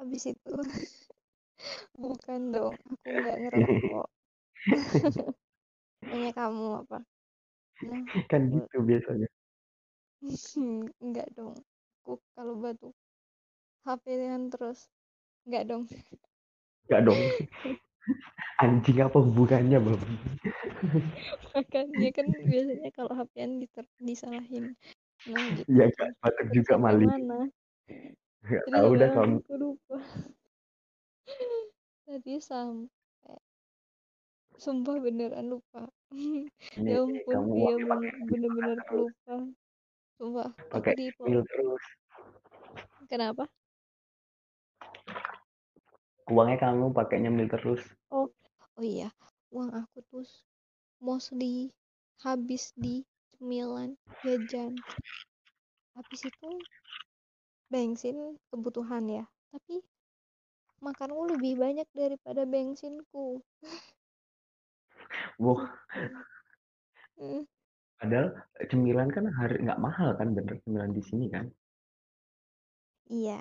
habis 0.01 0.25
itu 0.27 0.51
bukan 2.03 2.41
dong 2.51 2.75
aku 2.75 3.07
nggak 3.07 3.39
ngerokok. 3.47 4.07
Punya 6.03 6.31
kamu 6.35 6.67
apa? 6.83 6.99
Nah 7.87 8.03
kan 8.27 8.43
gitu 8.51 8.77
biasanya. 8.83 9.29
Nggak 10.99 11.29
dong 11.39 11.55
aku 12.03 12.19
kalau 12.35 12.57
batuk 12.59 12.97
HP-an 13.85 14.49
terus 14.49 14.89
nggak 15.45 15.65
dong. 15.69 15.85
Gak 16.89 17.01
dong. 17.09 17.17
Anjing 18.63 19.01
apa 19.01 19.19
hubungannya 19.19 19.81
babi 19.81 20.15
makanya 21.55 22.11
kan 22.13 22.27
biasanya 22.45 22.91
kalau 22.93 23.13
HP-an 23.17 23.65
disalahin. 24.03 24.75
Nah 25.31 25.45
gitu. 25.57 25.69
Ya 25.73 25.87
kan 25.97 26.11
gak 26.21 26.21
batuk 26.21 26.49
juga 26.53 26.75
HP 26.77 26.83
maling 26.85 27.09
mana 27.09 27.41
terus 28.45 28.61
tahu 28.69 28.93
HP 28.93 29.01
dah 29.01 29.09
mana 29.09 29.15
kamu 29.17 29.37
aku 29.41 29.55
lupa. 29.57 29.99
Tadi 32.05 32.35
sampai 32.37 33.41
sumpah 34.61 34.97
beneran 35.01 35.49
lupa. 35.49 35.89
Ini 36.79 36.91
ya 36.93 37.01
ampun 37.03 37.35
bener 37.89 38.15
bener-bener 38.29 38.79
pelupa 38.85 39.37
sumpah 40.21 40.51
pakai 40.71 40.93
di 40.95 41.09
terus. 41.17 41.85
Kenapa 43.09 43.49
uangnya 46.33 46.57
kamu 46.61 46.93
pakai 46.97 47.21
nyemil 47.21 47.47
terus. 47.53 47.83
Oh 48.13 48.29
oh 48.77 48.85
iya. 48.85 49.09
Uang 49.55 49.71
aku 49.77 49.99
tuh 50.11 50.27
mostly 51.05 51.71
habis 52.25 52.73
di 52.77 53.05
cemilan 53.37 53.97
jajan. 54.25 54.73
Habis 55.95 56.21
itu 56.27 56.51
bensin 57.73 58.17
kebutuhan 58.51 59.05
ya. 59.09 59.25
Tapi 59.53 59.85
makanku 60.85 61.23
lebih 61.37 61.53
banyak 61.61 61.89
daripada 61.93 62.43
bensinku. 62.49 63.41
Wah. 65.39 65.63
Gitu 67.19 67.35
Eh, 67.35 67.47
padahal 67.99 68.29
cemilan 68.71 69.09
kan 69.15 69.25
hari 69.39 69.57
nggak 69.65 69.83
mahal 69.87 70.11
kan 70.19 70.29
bener 70.37 70.55
cemilan 70.63 70.93
di 70.97 71.03
sini 71.09 71.27
kan? 71.35 71.47
Iya. 73.11 73.41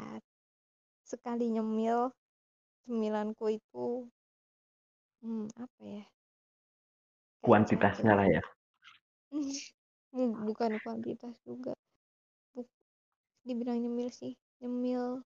Sekali 1.11 1.45
nyemil 1.53 1.99
cemilanku 2.83 3.45
itu 3.57 3.85
hmm, 5.21 5.47
apa 5.63 5.81
ya? 5.95 6.03
Kayak 7.43 7.45
kuantitasnya 7.45 8.13
lah 8.17 8.27
ya. 8.35 8.41
Bukan 10.47 10.71
kuantitas 10.83 11.35
juga. 11.47 11.73
Buk- 12.55 12.71
dibilang 13.47 13.79
nyemil 13.83 14.09
sih 14.19 14.33
nyemil 14.61 15.23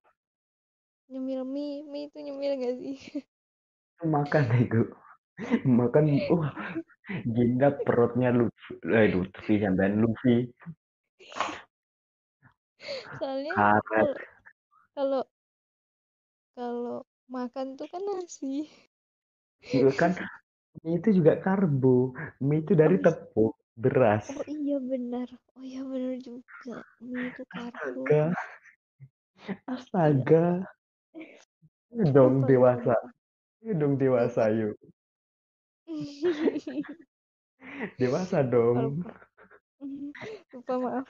nyemil 1.12 1.42
mie 1.54 1.84
mie 1.92 2.04
itu 2.08 2.18
nyemil 2.26 2.52
gak 2.64 2.74
sih? 2.82 2.96
Makan 4.14 4.46
itu 4.64 4.82
makan 5.80 6.06
uh 6.34 6.46
jinak 7.36 7.76
perutnya 7.88 8.30
lu 8.38 8.46
eh 9.00 9.08
Lutfi 9.14 9.54
sampean 9.64 9.94
Luffy 10.04 10.36
soalnya 13.18 13.54
karet. 13.56 14.10
kalau 14.96 15.24
kalau 16.56 17.06
makan 17.36 17.68
tuh 17.78 17.88
kan 17.92 18.04
nasi. 18.08 18.68
Itu 19.62 19.92
kan? 20.00 20.12
Mie 20.84 20.96
itu 21.02 21.10
juga 21.18 21.34
karbo. 21.44 22.14
Mie 22.48 22.62
itu 22.64 22.74
dari 22.82 22.96
Oh, 22.96 23.02
iya. 23.02 23.06
tepung 23.06 23.54
beras. 23.84 24.26
Oh 24.32 24.46
iya 24.48 24.78
benar. 24.92 25.28
Oh 25.56 25.64
iya 25.64 25.82
benar 25.92 26.16
juga. 26.22 26.76
Mie 27.02 27.30
itu 27.32 27.44
karbo. 27.54 28.02
Astaga. 28.04 28.24
Astaga. 29.74 30.46
Ayo 31.92 32.04
dong 32.16 32.36
dewasa. 32.50 32.96
dong 33.80 33.94
dewasa 34.02 34.44
yuk. 34.54 34.76
Dewasa 38.00 38.40
dong. 38.44 39.04
Lupa 40.54 40.74
maaf. 40.82 41.10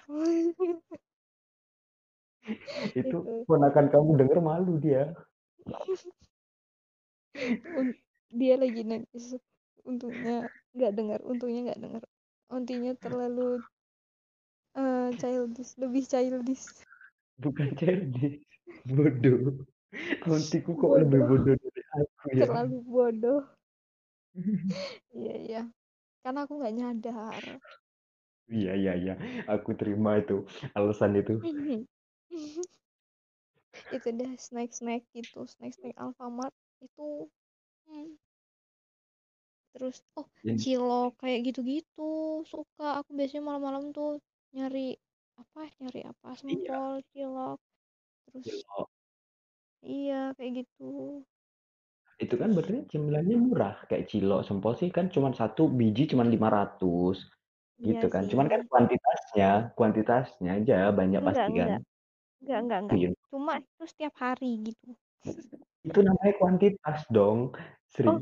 Itu. 2.96 3.18
ponakan 3.48 3.86
kamu 3.92 4.10
denger 4.24 4.40
malu 4.40 4.80
dia 4.80 5.12
dia 8.32 8.56
lagi 8.60 8.82
nangis. 8.84 9.38
Untungnya 9.88 10.52
nggak 10.76 10.94
dengar 10.94 11.20
untungnya 11.24 11.62
nggak 11.72 11.82
dengar 11.82 12.04
untungnya 12.48 12.94
terlalu 13.00 13.60
eh 14.78 15.10
childish 15.18 15.74
lebih 15.82 16.04
childish. 16.06 16.66
Bukan 17.40 17.74
childish 17.80 18.44
bodoh. 18.88 19.64
Ontiku 20.28 20.76
kok 20.76 20.92
Bodoh. 20.92 21.00
lebih 21.02 21.22
bodoh 21.26 21.56
dari 21.58 21.82
aku 21.96 22.26
ya? 22.36 22.42
Terlalu 22.46 22.78
bodoh. 22.84 23.42
Iya 25.18 25.34
iya. 25.34 25.62
Karena 26.22 26.46
aku 26.46 26.54
nggak 26.62 26.76
nyadar. 26.78 27.44
Iya 28.48 28.72
iya 28.78 28.94
iya. 28.96 29.14
Aku 29.50 29.74
terima 29.74 30.22
itu 30.22 30.46
alasan 30.78 31.18
itu 31.18 31.42
itu 33.94 34.10
dah 34.14 34.32
snack 34.40 34.72
snack 34.74 35.02
gitu 35.14 35.46
snack 35.48 35.74
snack 35.78 35.96
Alfamart 35.98 36.54
itu 36.84 37.30
hmm. 37.88 38.16
terus 39.78 40.02
oh 40.18 40.26
cilok 40.58 41.22
kayak 41.22 41.40
gitu-gitu 41.54 42.42
suka 42.50 43.02
aku 43.04 43.14
biasanya 43.14 43.44
malam-malam 43.46 43.94
tuh 43.94 44.18
nyari 44.56 44.98
apa 45.38 45.70
nyari 45.78 46.02
apa 46.10 46.28
sempol 46.34 46.98
cilok 47.14 47.60
terus 48.26 48.46
Cilok. 48.50 48.88
iya 49.86 50.34
kayak 50.34 50.66
gitu 50.66 51.22
itu 52.18 52.34
kan 52.34 52.50
berarti 52.58 52.90
cemilannya 52.90 53.38
murah 53.38 53.76
kayak 53.86 54.10
cilok 54.10 54.42
sempol 54.42 54.74
sih 54.74 54.90
kan 54.90 55.14
cuma 55.14 55.30
satu 55.38 55.70
biji 55.70 56.10
cuma 56.10 56.26
500 56.26 57.30
gitu 57.78 58.10
Iya 58.10 58.10
kan 58.10 58.26
sih. 58.26 58.34
cuman 58.34 58.48
kan 58.50 58.62
kuantitasnya 58.66 59.50
kuantitasnya 59.78 60.52
aja 60.58 60.90
banyak 60.90 61.22
Enggak, 61.22 61.30
pasti 61.30 61.52
kan 61.54 61.70
enggak. 61.70 61.82
Enggak 62.40 62.60
enggak 62.64 62.80
enggak. 62.84 62.98
Iya. 62.98 63.10
cuma 63.28 63.54
itu 63.60 63.84
setiap 63.86 64.14
hari 64.18 64.52
gitu. 64.64 64.90
Itu 65.84 66.00
namanya 66.02 66.34
kuantitas 66.38 67.00
dong 67.10 67.52
Sri 67.88 68.08
Oh. 68.08 68.22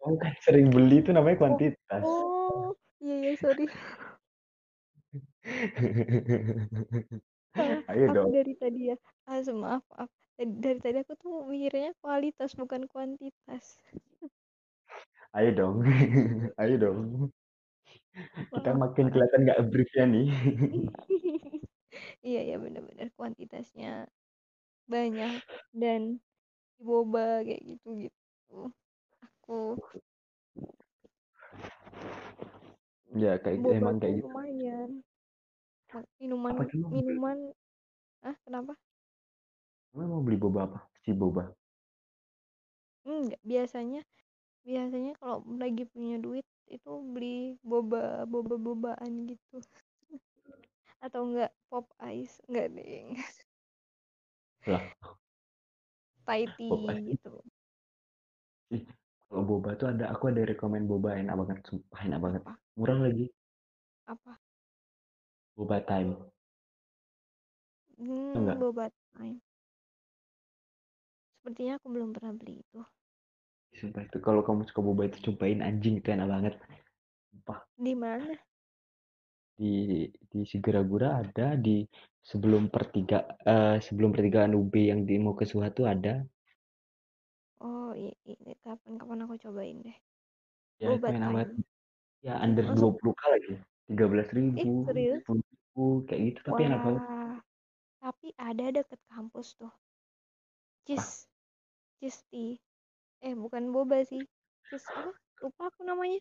kamu 0.00 0.16
kan 0.16 0.32
sering 0.40 0.66
beli 0.68 1.04
itu 1.04 1.12
namanya 1.12 1.36
kuantitas. 1.38 2.02
oh. 2.02 2.72
Iya 2.98 3.14
iya 3.22 3.32
sorry. 3.36 3.66
Salah. 7.50 7.80
ayo 7.90 8.04
aku 8.06 8.14
dong. 8.14 8.28
dari 8.30 8.54
tadi 8.54 8.80
ya. 8.92 8.96
Ah 9.26 9.40
maaf 9.50 9.82
maaf. 9.88 10.10
Dari, 10.36 10.52
dari 10.56 10.78
tadi 10.80 10.98
aku 11.02 11.14
tuh 11.16 11.34
mikirnya 11.44 11.92
kualitas 12.00 12.54
bukan 12.54 12.86
kuantitas. 12.86 13.76
Ayo 15.30 15.50
dong 15.52 15.76
ayo 16.60 16.74
dong. 16.76 16.98
Kita 18.50 18.70
Maaf, 18.74 18.80
makin 18.90 19.04
maaf. 19.06 19.12
kelihatan 19.14 19.40
nggak 19.46 19.60
briefnya 19.70 20.04
nih 20.06 20.26
iya 22.26 22.40
iya 22.46 22.56
benar-benar 22.64 23.08
kuantitasnya 23.16 24.06
banyak 24.92 25.40
dan 25.74 26.02
boba 26.80 27.44
kayak 27.46 27.62
gitu 27.70 27.88
gitu. 28.08 28.56
Aku 29.24 29.78
ya 33.22 33.32
kayak 33.42 33.58
boba 33.62 33.74
emang 33.78 33.96
kayak 34.02 34.14
gitu. 34.22 34.28
lumayan. 34.28 34.90
Ma- 35.92 36.10
minuman 36.20 36.54
Apa 36.54 36.62
kamu 36.70 36.80
mau 36.82 36.90
beli? 36.90 37.02
minuman 37.06 37.38
ah 38.28 38.36
kenapa? 38.46 38.72
Kamu 39.90 40.04
mau 40.10 40.22
beli 40.26 40.38
boba 40.42 40.60
apa? 40.66 40.78
Si 41.02 41.10
boba? 41.14 41.42
Enggak 43.08 43.40
biasanya 43.50 44.00
biasanya 44.68 45.12
kalau 45.20 45.38
lagi 45.62 45.82
punya 45.92 46.16
duit 46.24 46.46
itu 46.76 46.90
beli 47.14 47.56
boba 47.70 48.24
boba 48.32 48.54
bobaan 48.66 49.12
gitu 49.30 49.56
atau 51.00 51.20
enggak 51.26 51.52
pop 51.72 51.88
ice? 52.04 52.38
Enggak 52.48 52.68
ding 52.76 53.06
Lah. 54.68 54.84
Thai 56.28 56.44
tea 56.56 56.94
gitu. 57.08 57.32
Kalau 59.30 59.42
boba 59.46 59.74
tuh 59.78 59.88
ada 59.90 60.12
aku 60.12 60.30
ada 60.30 60.44
rekomend 60.44 60.84
boba 60.84 61.16
enak 61.16 61.34
banget 61.34 61.58
sumpah 61.64 62.00
enak 62.04 62.20
banget. 62.20 62.42
Apa? 62.44 62.54
murah 62.76 62.98
lagi. 63.00 63.26
Apa? 64.06 64.32
Boba 65.56 65.78
time 65.84 66.16
hmm, 68.00 68.32
enggak? 68.36 68.56
boba 68.56 68.86
time 69.12 69.38
sepertinya 71.40 71.80
aku 71.80 71.88
belum 71.88 72.12
pernah 72.12 72.32
beli 72.36 72.60
itu. 72.60 72.80
Sumpah 73.80 74.04
itu 74.04 74.18
kalau 74.20 74.44
kamu 74.44 74.68
suka 74.68 74.80
boba 74.84 75.08
itu 75.08 75.18
cobain 75.30 75.64
anjing 75.64 75.96
itu 75.96 76.12
enak 76.12 76.28
banget. 76.28 76.54
Sumpah. 77.32 77.64
Di 77.80 77.94
mana 77.96 78.36
di 79.60 80.08
di 80.32 80.40
Sigara-gura 80.48 81.20
ada 81.20 81.52
di 81.60 81.84
sebelum 82.24 82.72
pertiga 82.72 83.28
eh, 83.44 83.76
sebelum 83.84 84.16
pertigaan 84.16 84.56
UB 84.56 84.72
yang 84.88 85.04
di 85.04 85.20
mau 85.20 85.36
ke 85.36 85.44
tuh 85.44 85.84
ada. 85.84 86.24
Oh 87.60 87.92
iya, 87.92 88.16
iya. 88.24 88.56
kapan-kapan 88.64 89.28
aku 89.28 89.36
cobain 89.36 89.84
deh. 89.84 89.98
Ya 90.80 90.96
time 90.96 91.60
ya 92.24 92.40
under 92.40 92.72
Langsung- 92.72 92.96
20 92.96 93.12
k 93.12 93.22
lagi. 93.28 93.54
tiga 93.90 94.06
belas 94.06 94.28
ribu 94.32 94.86
serius? 94.88 95.20
ribu 95.28 95.84
kayak 96.08 96.20
gitu. 96.32 96.40
Tapi 96.46 96.62
enak 96.64 96.80
banget. 96.80 97.02
Wah 97.04 97.36
tapi 98.00 98.28
ada 98.40 98.64
deket 98.72 99.00
kampus 99.12 99.60
tuh. 99.60 99.72
Cheese 100.88 101.28
cheese 102.00 102.24
tea 102.32 102.56
eh 103.20 103.36
bukan 103.36 103.68
boba 103.76 104.00
sih. 104.08 104.24
Cheese 104.72 104.88
apa? 104.88 105.12
Lupa 105.44 105.62
aku 105.68 105.84
namanya. 105.84 106.16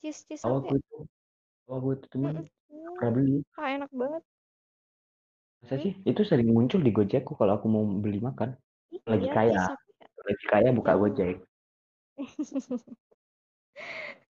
Cheese 0.00 0.24
cheese 0.24 0.40
tahu 0.40 0.64
apa 0.64 0.72
aku 0.72 0.72
ya 0.72 0.80
itu 0.80 0.96
tahu 1.68 1.74
aku 1.76 1.88
itu 2.00 2.06
cuman 2.16 2.34
pernah 2.72 3.12
beli 3.16 3.36
Wah, 3.56 3.68
enak 3.76 3.90
banget 3.92 4.22
masa 5.62 5.74
Hmm? 5.74 5.82
sih 5.84 5.92
itu 6.10 6.22
sering 6.30 6.48
muncul 6.56 6.80
di 6.86 6.90
Gojekku 6.96 7.32
kalau 7.38 7.52
aku 7.58 7.66
mau 7.74 7.84
beli 8.04 8.18
makan 8.28 8.50
Lagi 9.10 9.26
iya 9.26 9.34
kaya. 9.36 9.62
ya? 9.66 9.74
lagi 10.26 10.44
kaya 10.52 10.68
buka 10.78 10.92
Iya. 10.92 11.00
Gojek 11.02 11.36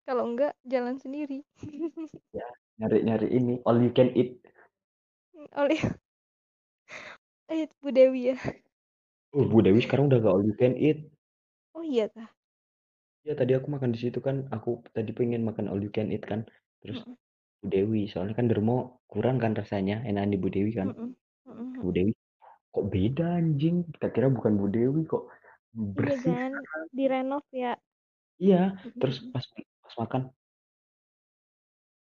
kalau 0.06 0.24
enggak 0.30 0.52
jalan 0.66 0.96
sendiri 0.98 1.42
nyari 2.78 2.98
nyari 3.06 3.26
ini 3.38 3.54
all 3.68 3.78
you 3.84 3.92
can 3.96 4.08
eat 4.18 4.30
oleh 5.56 5.78
eh 7.52 7.68
Bu 7.80 7.88
Dewi 7.92 8.20
ya 8.32 8.36
oh 9.36 9.44
Bu 9.50 9.58
Dewi 9.64 9.80
sekarang 9.84 10.08
udah 10.08 10.18
gak 10.24 10.32
all 10.34 10.44
you 10.48 10.56
can 10.56 10.74
eat 10.76 10.98
oh 11.76 11.84
iya 11.84 12.08
kah 12.14 12.28
ya 13.26 13.32
tadi 13.38 13.52
aku 13.58 13.68
makan 13.74 13.90
di 13.94 13.98
situ 14.02 14.18
kan 14.26 14.36
aku 14.50 14.82
tadi 14.96 15.10
pengen 15.14 15.42
makan 15.48 15.66
all 15.70 15.80
you 15.80 15.92
can 15.96 16.10
eat 16.10 16.24
kan 16.26 16.40
terus 16.82 16.98
Mm-mm. 16.98 17.16
Bu 17.62 17.70
Dewi. 17.70 18.10
Soalnya 18.10 18.34
kan 18.34 18.50
Dermo 18.50 18.98
kurang 19.06 19.38
kan 19.38 19.54
rasanya 19.54 20.02
enakan 20.02 20.34
di 20.34 20.38
Bu 20.42 20.50
Dewi 20.50 20.74
kan. 20.74 20.90
Mm-mm. 20.90 21.14
Mm-mm. 21.46 21.78
Bu 21.78 21.90
Dewi 21.94 22.12
kok 22.74 22.86
beda 22.90 23.38
anjing? 23.38 23.86
Kita 23.94 24.10
kira 24.10 24.26
bukan 24.28 24.58
Bu 24.58 24.66
Dewi 24.66 25.06
kok 25.06 25.30
iya 25.72 25.94
bersih 25.96 26.34
kan 26.36 26.52
direnov 26.92 27.44
ya. 27.54 27.72
Iya 28.42 28.76
terus 28.98 29.22
pas 29.30 29.46
pas 29.86 29.94
makan. 30.02 30.22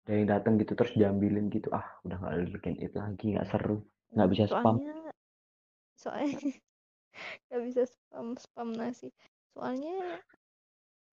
Ada 0.06 0.12
yang 0.22 0.28
datang 0.30 0.52
gitu 0.60 0.72
terus 0.78 0.92
diambilin 0.94 1.50
gitu. 1.50 1.72
Ah 1.72 1.98
udah 2.06 2.20
gak 2.20 2.30
all 2.30 2.46
you 2.46 2.60
can 2.62 2.76
eat 2.78 2.94
lagi 2.94 3.34
nggak 3.34 3.48
seru 3.48 3.82
nggak 4.14 4.28
bisa 4.30 4.44
spam. 4.46 4.76
Soalnya 4.76 4.94
soalnya 5.96 6.30
nggak 7.48 7.62
bisa 7.64 7.82
spam 7.88 8.28
spam 8.36 8.68
nasi. 8.76 9.08
Soalnya 9.56 10.20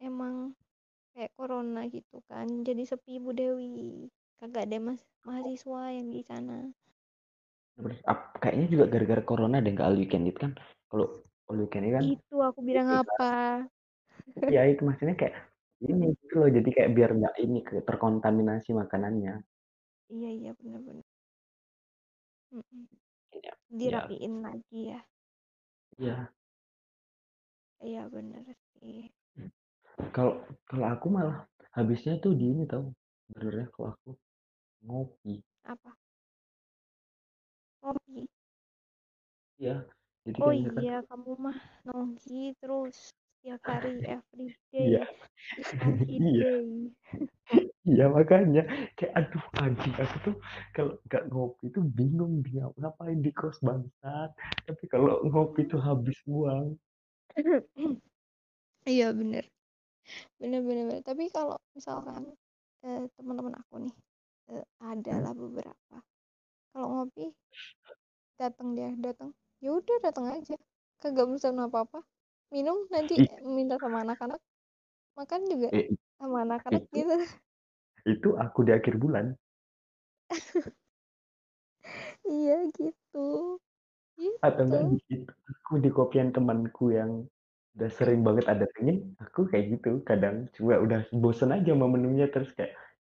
emang 0.04 0.54
kayak 1.14 1.32
corona 1.38 1.86
gitu 1.88 2.20
kan 2.26 2.66
jadi 2.66 2.84
sepi 2.90 3.22
Bu 3.22 3.32
Dewi 3.38 4.10
kagak 4.44 4.68
ada 4.68 4.78
mas 4.84 5.00
mahasiswa 5.24 5.82
yang 5.96 6.12
di 6.12 6.20
sana. 6.20 6.68
Kayaknya 8.44 8.68
juga 8.68 8.86
gara-gara 8.92 9.24
corona 9.24 9.64
deh 9.64 9.72
nggak 9.72 9.88
all 9.88 9.96
you 9.96 10.08
can 10.12 10.28
eat 10.28 10.36
kan? 10.36 10.52
Kalau 10.92 11.24
all 11.48 11.64
you 11.64 11.70
can 11.72 11.88
eat 11.88 11.96
kan 11.96 12.04
itu 12.12 12.36
aku 12.44 12.60
bilang 12.60 12.92
Itu 12.92 13.08
apa? 13.08 13.32
Ya 14.52 14.68
itu 14.68 14.84
maksudnya 14.84 15.16
kayak 15.16 15.48
ini 15.80 16.12
gitu 16.20 16.34
loh 16.44 16.50
jadi 16.52 16.70
kayak 16.76 16.92
biar 16.92 17.10
nggak 17.16 17.36
ini 17.40 17.60
terkontaminasi 17.88 18.76
makanannya. 18.76 19.40
Iya 20.12 20.30
iya 20.36 20.52
benar-benar 20.60 21.08
Mm-mm. 22.52 22.84
ya 23.32 23.40
ya 23.48 23.52
dirapiin 23.80 24.34
lagi 24.44 24.80
ya. 24.92 25.00
Ya 25.96 26.28
iya 27.88 28.04
bener 28.12 28.44
sih. 28.76 29.08
Kalau 30.12 30.44
kalau 30.68 30.86
aku 30.92 31.08
malah 31.08 31.48
habisnya 31.72 32.20
tuh 32.20 32.36
di 32.36 32.52
ini 32.52 32.68
tau 32.68 32.92
sebenarnya 33.32 33.68
kalau 33.74 33.88
aku 33.96 34.10
ngopi. 34.84 35.40
Apa? 35.64 35.92
Kopi 37.84 38.28
ya 39.64 39.78
jadi 40.24 40.38
oh 40.40 40.52
misalkan 40.52 40.84
iya 40.84 40.98
kamu 41.08 41.32
mah 41.40 41.58
nongki 41.88 42.56
terus 42.60 43.12
setiap 43.44 43.62
hari 43.68 44.00
every 44.16 44.48
day 44.72 45.00
iya. 45.00 45.04
nongki 45.80 46.16
iya. 46.36 46.44
day. 46.44 46.68
Iya 47.84 48.08
makanya 48.08 48.64
kayak 48.96 49.12
aduh 49.12 49.44
anjing 49.60 49.92
aku 50.00 50.18
tuh 50.24 50.36
kalau 50.72 50.96
nggak 51.04 51.28
ngopi 51.28 51.68
tuh 51.76 51.84
bingung 51.84 52.40
dia 52.40 52.72
ngapain 52.80 53.20
di 53.20 53.28
kos 53.36 53.60
bangsat? 53.60 54.32
Tapi 54.64 54.84
kalau 54.88 55.20
ngopi 55.28 55.68
tuh 55.68 55.84
habis 55.84 56.16
uang 56.24 56.80
iya 58.88 59.12
bener. 59.12 59.44
Bener 60.40 60.64
bener, 60.64 60.84
bener. 60.88 61.04
tapi 61.04 61.28
kalau 61.28 61.60
misalkan 61.76 62.32
eh, 62.88 63.04
teman-teman 63.20 63.60
aku 63.60 63.84
nih 63.84 63.96
eh, 64.52 64.66
adalah 64.84 65.32
beberapa. 65.32 65.98
Kalau 66.74 66.88
ngopi 66.90 67.30
datang 68.42 68.76
dia 68.76 68.90
datang 68.98 69.30
ya 69.64 69.70
udah 69.72 69.98
datang 70.04 70.26
aja. 70.34 70.56
Kagak 71.00 71.28
pesan 71.36 71.60
apa 71.60 71.84
apa 71.86 72.00
minum 72.52 72.88
nanti 72.92 73.20
Ih, 73.20 73.30
minta 73.44 73.76
sama 73.80 74.04
anak-anak. 74.04 74.42
Makan 75.14 75.42
juga 75.48 75.70
eh, 75.70 75.88
sama 76.18 76.38
anak-anak 76.44 76.84
itu 76.90 76.98
gitu. 76.98 77.16
itu 78.04 78.30
aku 78.36 78.60
di 78.68 78.72
akhir 78.76 78.96
bulan. 79.00 79.26
Iya 82.24 82.56
gitu. 82.78 83.60
Atau 84.44 84.64
gitu. 84.68 84.76
enggak 84.76 84.84
di 84.92 84.98
itu 85.20 85.34
aku 85.52 85.74
di 85.84 85.90
kopian 85.92 86.30
temanku 86.36 86.92
yang 86.92 87.28
udah 87.74 87.90
sering 87.90 88.22
banget 88.22 88.46
ada 88.46 88.66
pengen 88.78 89.18
aku 89.20 89.50
kayak 89.50 89.66
gitu 89.78 90.00
kadang. 90.08 90.48
Cuma 90.56 90.80
udah 90.80 91.00
bosen 91.12 91.52
aja 91.56 91.74
sama 91.74 91.88
menunya 91.90 92.28
terus 92.30 92.52
kayak 92.56 92.74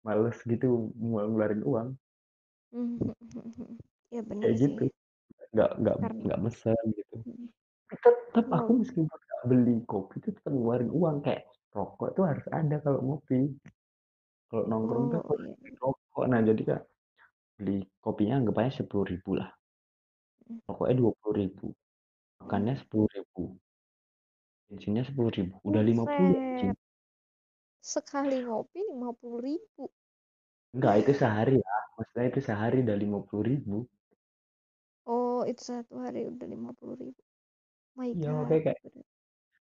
males 0.08 0.40
gitu 0.48 0.96
mau 0.96 1.28
ngeluarin 1.28 1.64
uang. 1.68 1.90
Ya 4.08 4.24
bener 4.24 4.44
kayak 4.48 4.56
gitu. 4.64 4.84
Sih 4.88 4.92
nggak 5.52 5.72
nggak 5.84 5.96
karena 6.00 6.22
nggak 6.24 6.40
mesen 6.48 6.86
gitu. 6.96 7.16
Tetap 7.92 8.48
aku 8.48 8.72
meskipun 8.80 9.12
nggak 9.12 9.44
beli 9.52 9.76
kopi 9.84 10.16
itu 10.24 10.30
tetap 10.32 10.52
ngeluarin 10.56 10.92
uang. 10.96 11.20
Kayak 11.28 11.52
rokok 11.76 12.10
tuh 12.16 12.24
harus 12.24 12.48
ada 12.56 12.80
kalau 12.80 13.00
ngopi. 13.04 13.52
Kalau 14.48 14.64
nongkrong 14.72 15.06
tuh 15.12 15.20
oh 15.20 15.36
harus 15.36 15.52
iya. 15.60 15.76
rokok. 15.84 16.26
Nah 16.32 16.40
jadi 16.40 16.62
kak 16.64 16.82
beli 17.60 17.84
kopinya 18.00 18.40
anggap 18.40 18.56
aja 18.64 18.72
sepuluh 18.80 19.06
ribu 19.12 19.36
lah. 19.36 19.52
Rokoknya 20.72 20.96
dua 20.96 21.12
puluh 21.20 21.36
ribu. 21.44 21.68
Makannya 22.40 22.80
sepuluh 22.80 23.12
ribu. 23.12 23.44
Bensinnya 24.72 25.04
sepuluh 25.04 25.32
ribu. 25.36 25.56
Udah 25.68 25.84
lima 25.84 26.08
puluh 26.08 26.36
sekali 27.94 28.36
ngopi 28.46 28.80
lima 28.92 29.10
puluh 29.20 29.40
ribu. 29.48 29.84
Enggak 30.76 30.96
itu 31.02 31.12
sehari 31.22 31.56
ya. 31.66 31.76
Maksudnya 31.96 32.26
itu 32.32 32.40
sehari 32.48 32.78
udah 32.86 32.98
lima 33.04 33.20
puluh 33.28 33.44
ribu. 33.50 33.76
Oh 35.14 35.40
itu 35.50 35.62
satu 35.70 35.94
hari 36.04 36.20
udah 36.32 36.48
lima 36.54 36.70
puluh 36.78 36.96
ribu. 37.02 37.22
My 37.98 38.10
iya 38.18 38.30
god 38.34 38.50
kayak 38.66 38.80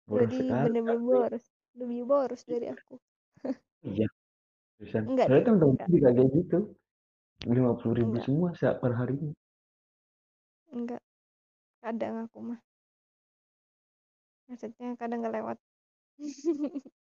boros 0.09 0.33
sekali 0.39 0.65
bener-bener 0.65 1.01
boros 1.09 1.45
lebih 1.81 2.01
boros 2.11 2.43
dari 2.51 2.67
aku. 2.75 2.95
Iya 3.85 4.07
bisa 4.81 4.99
enggak 5.09 5.27
soalnya 5.29 5.53
enggak. 5.55 5.89
juga 5.93 6.09
kayak 6.17 6.31
gitu. 6.39 6.59
lima 7.57 7.73
puluh 7.79 7.95
ribu 7.99 8.15
enggak. 8.15 8.27
semua 8.27 8.49
setiap 8.57 8.77
per 8.83 8.93
hari. 8.99 9.15
Enggak. 10.77 11.03
Kadang 11.83 12.15
aku 12.25 12.39
mah. 12.49 12.61
Maksudnya 14.49 14.89
kadang 15.01 15.19
nggak 15.21 15.35
lewat 15.37 15.59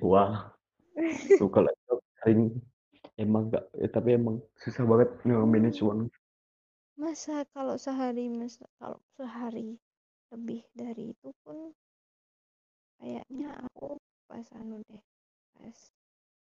wah 0.00 0.52
tuh 1.40 1.50
kalau 1.50 1.70
itu. 1.70 1.94
Sering 2.22 2.54
emang 3.18 3.50
enggak 3.50 3.64
ya, 3.74 3.88
tapi 3.90 4.14
emang 4.14 4.38
susah 4.62 4.86
banget 4.86 5.10
nge-manage 5.26 5.82
uang. 5.82 6.06
Masa 6.94 7.42
kalau 7.50 7.74
sehari 7.74 8.30
masa 8.30 8.62
kalau 8.78 9.00
sehari 9.18 9.74
lebih 10.30 10.62
dari 10.72 11.12
itu 11.12 11.28
pun 11.42 11.74
kayaknya 13.02 13.58
aku 13.68 13.98
pas 14.30 14.46
anu 14.54 14.78
deh 14.86 15.02
pas 15.58 15.78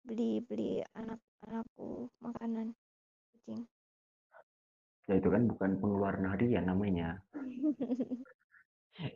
beli 0.06 0.38
beli 0.46 0.86
anak-anakku 0.94 2.06
makanan 2.22 2.72
kucing. 3.34 3.66
Ya 5.10 5.18
itu 5.18 5.28
kan 5.30 5.50
bukan 5.50 5.70
pengeluaran 5.82 6.26
harian 6.30 6.66
namanya. 6.66 7.22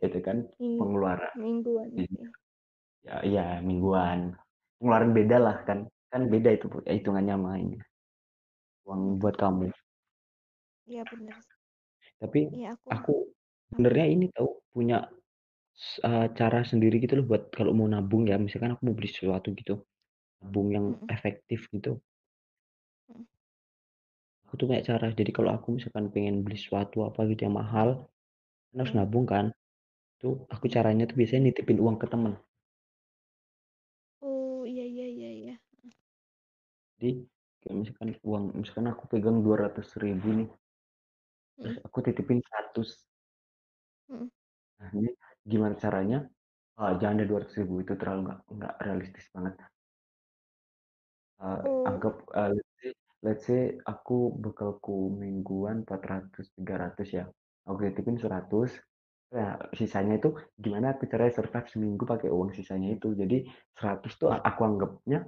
Itu 0.05 0.21
kan 0.21 0.45
pengeluaran. 0.59 1.33
mingguan 1.35 1.89
ya 3.07 3.15
iya 3.29 3.43
mingguan. 3.67 4.19
Pengeluaran 4.77 5.11
beda 5.17 5.37
lah 5.45 5.57
Hmm, 5.57 5.67
kan. 5.67 5.79
Kan 6.11 6.21
beda 6.33 6.49
itu 6.57 6.65
ya, 6.87 6.93
hitungannya 6.97 7.33
sama 7.37 7.51
ini. 7.63 7.77
Uang 8.87 9.01
hmm, 9.03 9.21
buat 9.21 9.35
kamu. 9.41 9.65
Iya 10.89 11.03
bener. 11.11 11.37
Tapi 12.21 12.41
iya 12.55 12.67
aku 12.75 12.91
aku 12.95 13.13
sebenarnya 13.69 14.05
ini 14.15 14.25
tahu 14.35 14.49
punya 14.73 14.97
uh, 16.07 16.27
cara 16.39 16.59
sendiri 16.71 16.95
gitu 17.03 17.13
loh 17.19 17.25
buat 17.29 17.43
kalau 17.57 17.71
mau 17.77 17.87
nabung 17.93 18.23
ya. 18.31 18.35
Misalkan 18.45 18.71
aku 18.75 18.81
mau 18.87 18.95
beli 18.97 19.09
sesuatu 19.11 19.47
gitu 19.59 19.73
nabung 20.41 20.67
yang 20.75 20.85
Mm-mm, 20.89 21.11
efektif 21.15 21.59
gitu. 21.75 21.91
Mm-mm. 23.11 23.25
aku 24.45 24.53
tuh 24.59 24.67
kayak 24.69 24.85
cara 24.89 25.07
jadi 25.19 25.31
kalau 25.37 25.49
aku 25.57 25.67
misalkan 25.77 26.05
pengen 26.13 26.35
beli 26.45 26.57
sesuatu 26.61 26.97
apa 27.09 27.19
gitu 27.29 27.41
yang 27.45 27.55
mahal 27.61 27.89
kan 28.69 28.77
harus 28.81 28.93
Mm, 28.93 28.97
nabung 28.97 29.25
kan 29.33 29.45
tuh 30.21 30.33
aku 30.55 30.65
mm. 30.67 30.75
caranya 30.75 31.03
tuh 31.09 31.17
biasanya 31.19 31.43
nitipin 31.47 31.79
uang 31.85 31.97
ke 32.01 32.07
temen 32.13 32.33
oh 34.27 34.61
iya 34.71 34.83
iya 34.93 35.05
iya 35.15 35.29
iya 35.39 35.53
jadi 37.01 37.25
kayak 37.65 37.75
misalkan 37.81 38.09
uang 38.21 38.43
misalkan 38.61 38.87
aku 38.93 39.09
pegang 39.09 39.41
dua 39.41 39.65
ratus 39.65 39.97
ribu 39.97 40.45
nih 40.45 40.49
terus 41.57 41.77
Mm-mm, 41.81 41.85
aku 41.89 41.97
titipin 42.05 42.39
100 42.45 42.77
mm-mm. 44.13 44.29
nah 44.77 44.89
ini 44.93 45.09
gimana 45.45 45.73
caranya? 45.77 46.29
Ah, 46.77 46.97
jangan 46.97 47.21
ada 47.21 47.25
dua 47.29 47.39
ratus 47.45 47.57
ribu 47.61 47.81
itu 47.81 47.93
terlalu 47.97 48.29
nggak 48.29 48.39
nggak 48.57 48.73
realistis 48.81 49.25
banget. 49.33 49.53
Uh, 51.41 51.57
oh. 51.65 51.89
anggap 51.89 52.15
uh, 52.37 52.53
let's 52.53 52.73
say 52.77 52.91
let's 53.25 53.43
say 53.49 53.61
aku 53.85 54.29
bekalku 54.37 55.09
mingguan 55.13 55.85
400 55.85 56.53
300 56.57 57.17
ya. 57.17 57.25
Aku 57.65 57.77
titipin 57.81 58.17
100 58.17 58.77
nah 59.31 59.55
sisanya 59.71 60.19
itu 60.19 60.35
gimana 60.59 60.91
aku 60.91 61.07
caranya 61.07 61.31
survive 61.31 61.63
seminggu 61.71 62.03
pakai 62.05 62.29
uang 62.29 62.53
sisanya 62.53 62.93
itu. 62.93 63.13
Jadi 63.13 63.45
100 63.77 64.13
tuh 64.17 64.29
aku 64.33 64.61
anggapnya 64.65 65.25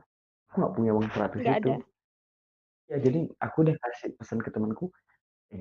aku 0.54 0.58
nggak 0.62 0.76
punya 0.78 0.92
uang 0.96 1.10
100 1.14 1.44
nggak 1.44 1.56
itu. 1.56 1.68
ada. 1.68 1.76
Ya 2.92 2.98
jadi 3.06 3.20
aku 3.46 3.58
udah 3.68 3.76
kasih 3.84 4.10
pesan 4.20 4.40
ke 4.46 4.50
temanku 4.54 4.86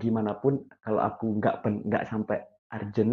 gimana 0.02 0.32
pun 0.42 0.54
kalau 0.84 1.00
aku 1.08 1.24
nggak 1.38 1.56
pen- 1.62 1.84
nggak 1.88 2.04
sampai 2.10 2.38
urgent 2.76 3.12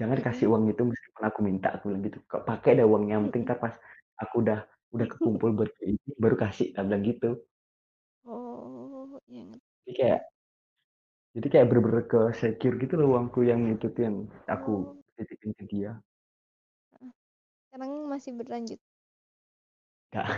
jangan 0.00 0.18
kasih 0.26 0.46
mm-mm, 0.46 0.52
uang 0.52 0.64
itu 0.72 0.82
meskipun 0.90 1.22
aku 1.28 1.38
minta 1.48 1.68
aku 1.74 1.84
bilang 1.88 2.02
gitu. 2.08 2.18
Kok 2.30 2.42
pakai 2.48 2.70
deh 2.78 2.86
uangnya 2.90 3.12
yang 3.16 3.24
penting 3.28 3.42
mm-mm. 3.42 3.48
ntar 3.48 3.58
pas 3.64 3.74
aku 4.22 4.34
udah 4.44 4.58
udah 4.94 5.06
kekumpul 5.12 5.50
buat 5.56 5.70
beli 5.76 5.86
ini 5.96 6.10
baru 6.22 6.36
kasih 6.44 6.66
aku 6.76 6.84
bilang 6.88 7.04
gitu. 7.10 7.28
Oh 8.24 9.20
iya 9.28 9.44
jadi 9.86 9.92
kayak 9.98 10.20
jadi 11.36 11.46
kayak 11.52 11.66
bener-bener 11.68 12.04
ke 12.12 12.20
secure 12.40 12.76
gitu 12.82 12.94
loh 13.00 13.08
uangku 13.16 13.40
yang 13.50 13.60
itu 13.74 13.86
tuh 13.94 14.02
yang 14.08 14.16
aku 14.54 14.70
oh. 14.70 14.96
titipin 15.16 15.52
ke 15.58 15.64
dia. 15.72 15.90
Sekarang 17.66 17.92
masih 18.12 18.32
berlanjut 18.38 18.78
Nggak. 20.12 20.28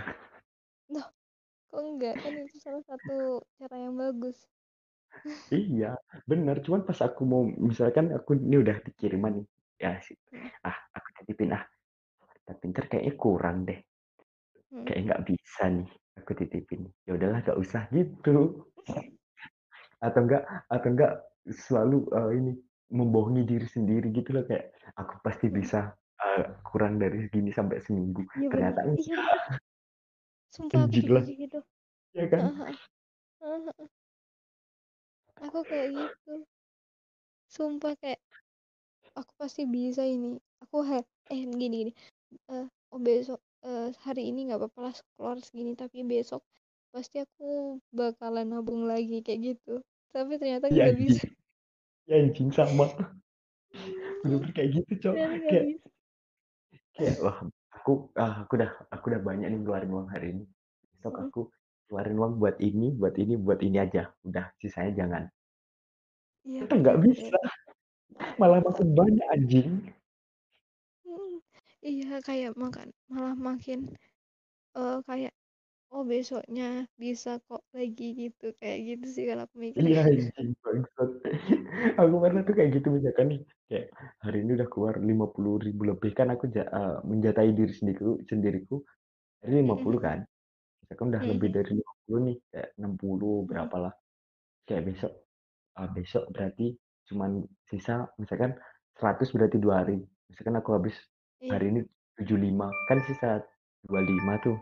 loh. 0.95 1.09
Kok 1.75 1.83
enggak? 1.83 2.14
Kan 2.22 2.33
itu 2.39 2.57
salah 2.62 2.83
satu 2.87 3.43
cara 3.59 3.75
yang 3.75 3.99
bagus. 3.99 4.47
Iya 5.51 5.95
bener 6.27 6.59
cuman 6.62 6.83
pas 6.83 6.99
aku 6.99 7.22
mau 7.22 7.47
misalkan 7.47 8.11
aku 8.14 8.35
ini 8.39 8.62
udah 8.62 8.79
dikiriman 8.83 9.43
nih. 9.43 9.47
Ya 9.79 9.99
sih 10.03 10.14
Mm, 10.31 10.51
ah 10.62 10.77
aku 10.95 11.09
titipin 11.18 11.55
ah 11.55 11.66
tapi 12.47 12.70
ntar 12.70 12.87
kayaknya 12.87 13.14
kurang 13.18 13.66
deh. 13.66 13.79
Mm. 14.70 14.87
kayak 14.87 15.01
nggak 15.07 15.22
bisa 15.27 15.62
nih 15.70 15.91
aku 16.18 16.31
titipin. 16.39 16.83
Ya 17.07 17.18
udahlah 17.18 17.43
gak 17.43 17.59
usah 17.59 17.87
gitu. 17.91 18.66
Atau 19.99 20.20
enggak 20.27 20.43
atau 20.70 20.89
enggak 20.91 21.12
selalu 21.51 22.07
uh, 22.14 22.31
ini 22.31 22.55
membohongi 22.91 23.43
diri 23.47 23.66
sendiri 23.66 24.14
gitu 24.14 24.31
loh. 24.31 24.47
Kayak 24.47 24.75
aku 24.95 25.18
pasti 25.27 25.47
Mm. 25.51 25.55
bisa 25.59 25.91
uh, 26.22 26.59
kurang 26.66 26.99
dari 27.03 27.27
segini 27.27 27.51
sampai 27.51 27.83
seminggu. 27.83 28.22
Bener 28.35 28.51
ternyata 28.51 28.81
iya 28.95 29.18
enggak 29.18 29.62
sumpah 30.55 30.87
aku 30.87 31.03
lah. 31.11 31.25
gitu. 31.27 31.59
Ya 32.15 32.25
kan? 32.31 32.55
Aku 35.43 35.61
kayak 35.67 35.89
gitu. 35.91 36.35
Sumpah 37.51 37.99
kayak 37.99 38.23
aku 39.19 39.33
pasti 39.35 39.67
bisa 39.67 40.07
ini. 40.07 40.39
Aku 40.63 40.87
eh 40.87 41.03
gini 41.43 41.91
gini. 41.91 41.93
Eh 42.47 42.67
oh 42.95 43.01
besok 43.03 43.43
eh 43.67 43.91
hari 44.07 44.31
ini 44.31 44.47
nggak 44.47 44.63
apa-apa 44.63 44.79
lah 44.91 44.95
keluar 45.19 45.37
segini 45.43 45.75
tapi 45.75 46.07
besok 46.07 46.45
pasti 46.95 47.19
aku 47.19 47.83
bakalan 47.91 48.47
nabung 48.55 48.87
lagi 48.87 49.19
kayak 49.27 49.59
gitu. 49.59 49.83
Tapi 50.15 50.39
ternyata 50.39 50.71
iya 50.71 50.87
nggak 50.87 50.95
anjing. 50.95 51.11
bisa. 51.11 51.23
Iya 52.07 52.15
anjing 52.31 52.51
sama. 52.55 52.87
Bener-bener 54.23 54.53
kayak 54.55 54.71
gitu 54.79 54.93
cok. 55.03 55.15
Kayak 55.19 55.65
bisa. 55.67 55.89
kayak 56.95 57.17
wah 57.19 57.43
aku 57.85 58.09
ah, 58.16 58.49
aku 58.49 58.57
udah 58.57 58.70
aku 58.89 59.05
udah 59.12 59.20
banyak 59.20 59.53
nih 59.53 59.61
keluarin 59.61 59.93
uang 59.93 60.09
hari 60.09 60.26
ini. 60.32 60.45
Besok 60.97 61.20
aku 61.20 61.41
keluarin 61.85 62.16
uang 62.16 62.41
buat 62.41 62.57
ini 62.64 62.97
buat 62.97 63.12
ini 63.20 63.37
buat 63.37 63.61
ini 63.61 63.76
aja. 63.76 64.09
Udah 64.24 64.49
sisanya 64.57 65.05
jangan. 65.05 65.22
Iya 66.49 66.64
kita 66.64 66.80
nggak 66.80 66.99
bisa. 67.05 67.37
Malah 68.41 68.64
makin 68.64 68.89
banyak 68.97 69.26
anjing. 69.37 69.70
Iya 71.85 72.24
kayak 72.24 72.57
makan 72.57 72.97
malah 73.12 73.37
makin 73.37 73.93
eh, 74.72 74.99
kayak 75.05 75.37
oh 75.95 76.03
besoknya 76.03 76.90
bisa 76.99 77.38
kok 77.47 77.62
lagi 77.70 78.07
gitu. 78.18 78.51
Kayak 78.59 78.78
gitu 78.88 79.07
sih 79.14 79.24
kalau 79.30 79.42
aku 79.47 79.57
mikirnya. 79.62 79.88
Iya 79.88 80.01
anjing 80.11 80.51
bangsat. 80.61 81.11
Aku 82.03 82.14
pernah 82.18 82.42
tuh 82.42 82.55
kayak 82.59 82.70
gitu 82.76 82.88
misalkan 82.90 83.26
nih 83.30 83.40
kayak 83.70 83.86
hari 84.24 84.38
ini 84.42 84.51
udah 84.59 84.68
keluar 84.68 84.95
lima 84.99 85.26
puluh 85.30 85.57
ribu 85.62 85.82
lebih 85.86 86.11
kan 86.18 86.28
aku 86.34 86.51
ja- 86.51 86.68
eh, 86.68 86.97
menjatai 87.07 87.51
diri 87.55 87.72
sendiriku 87.72 88.18
sendiriku. 88.26 88.76
Hari 89.47 89.62
lima 89.62 89.76
puluh 89.78 89.99
kan? 90.03 90.18
Misalkan 90.84 91.07
udah 91.16 91.22
lebih 91.24 91.49
dari 91.49 91.72
50 91.80 92.20
nih 92.28 92.36
kayak 92.53 92.70
60 92.76 93.40
mm-mm. 93.40 93.49
berapa 93.49 93.76
lah. 93.88 93.95
Kayak 94.68 94.82
besok 94.92 95.12
ah, 95.80 95.88
besok 95.88 96.24
berarti 96.34 96.66
cuman 97.09 97.30
sisa 97.68 98.09
misalkan 98.20 98.53
100 99.01 99.32
berarti 99.32 99.57
dua 99.61 99.84
hari. 99.84 99.97
Misalkan 100.28 100.57
aku 100.61 100.70
habis 100.76 100.97
iya. 101.40 101.57
hari 101.57 101.72
ini 101.72 101.80
75 102.20 102.68
kan 102.88 102.99
sisa 103.09 103.30
25 103.88 104.34
tuh 104.45 104.57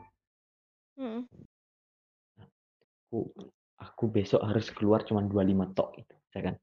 mm-mm, 0.99 1.26
aku 3.12 3.18
aku 3.84 4.05
besok 4.09 4.40
harus 4.49 4.66
keluar 4.76 5.01
cuman 5.09 5.28
25 5.28 5.66
tok 5.76 5.88
gitu 6.01 6.14
misalkan 6.28 6.57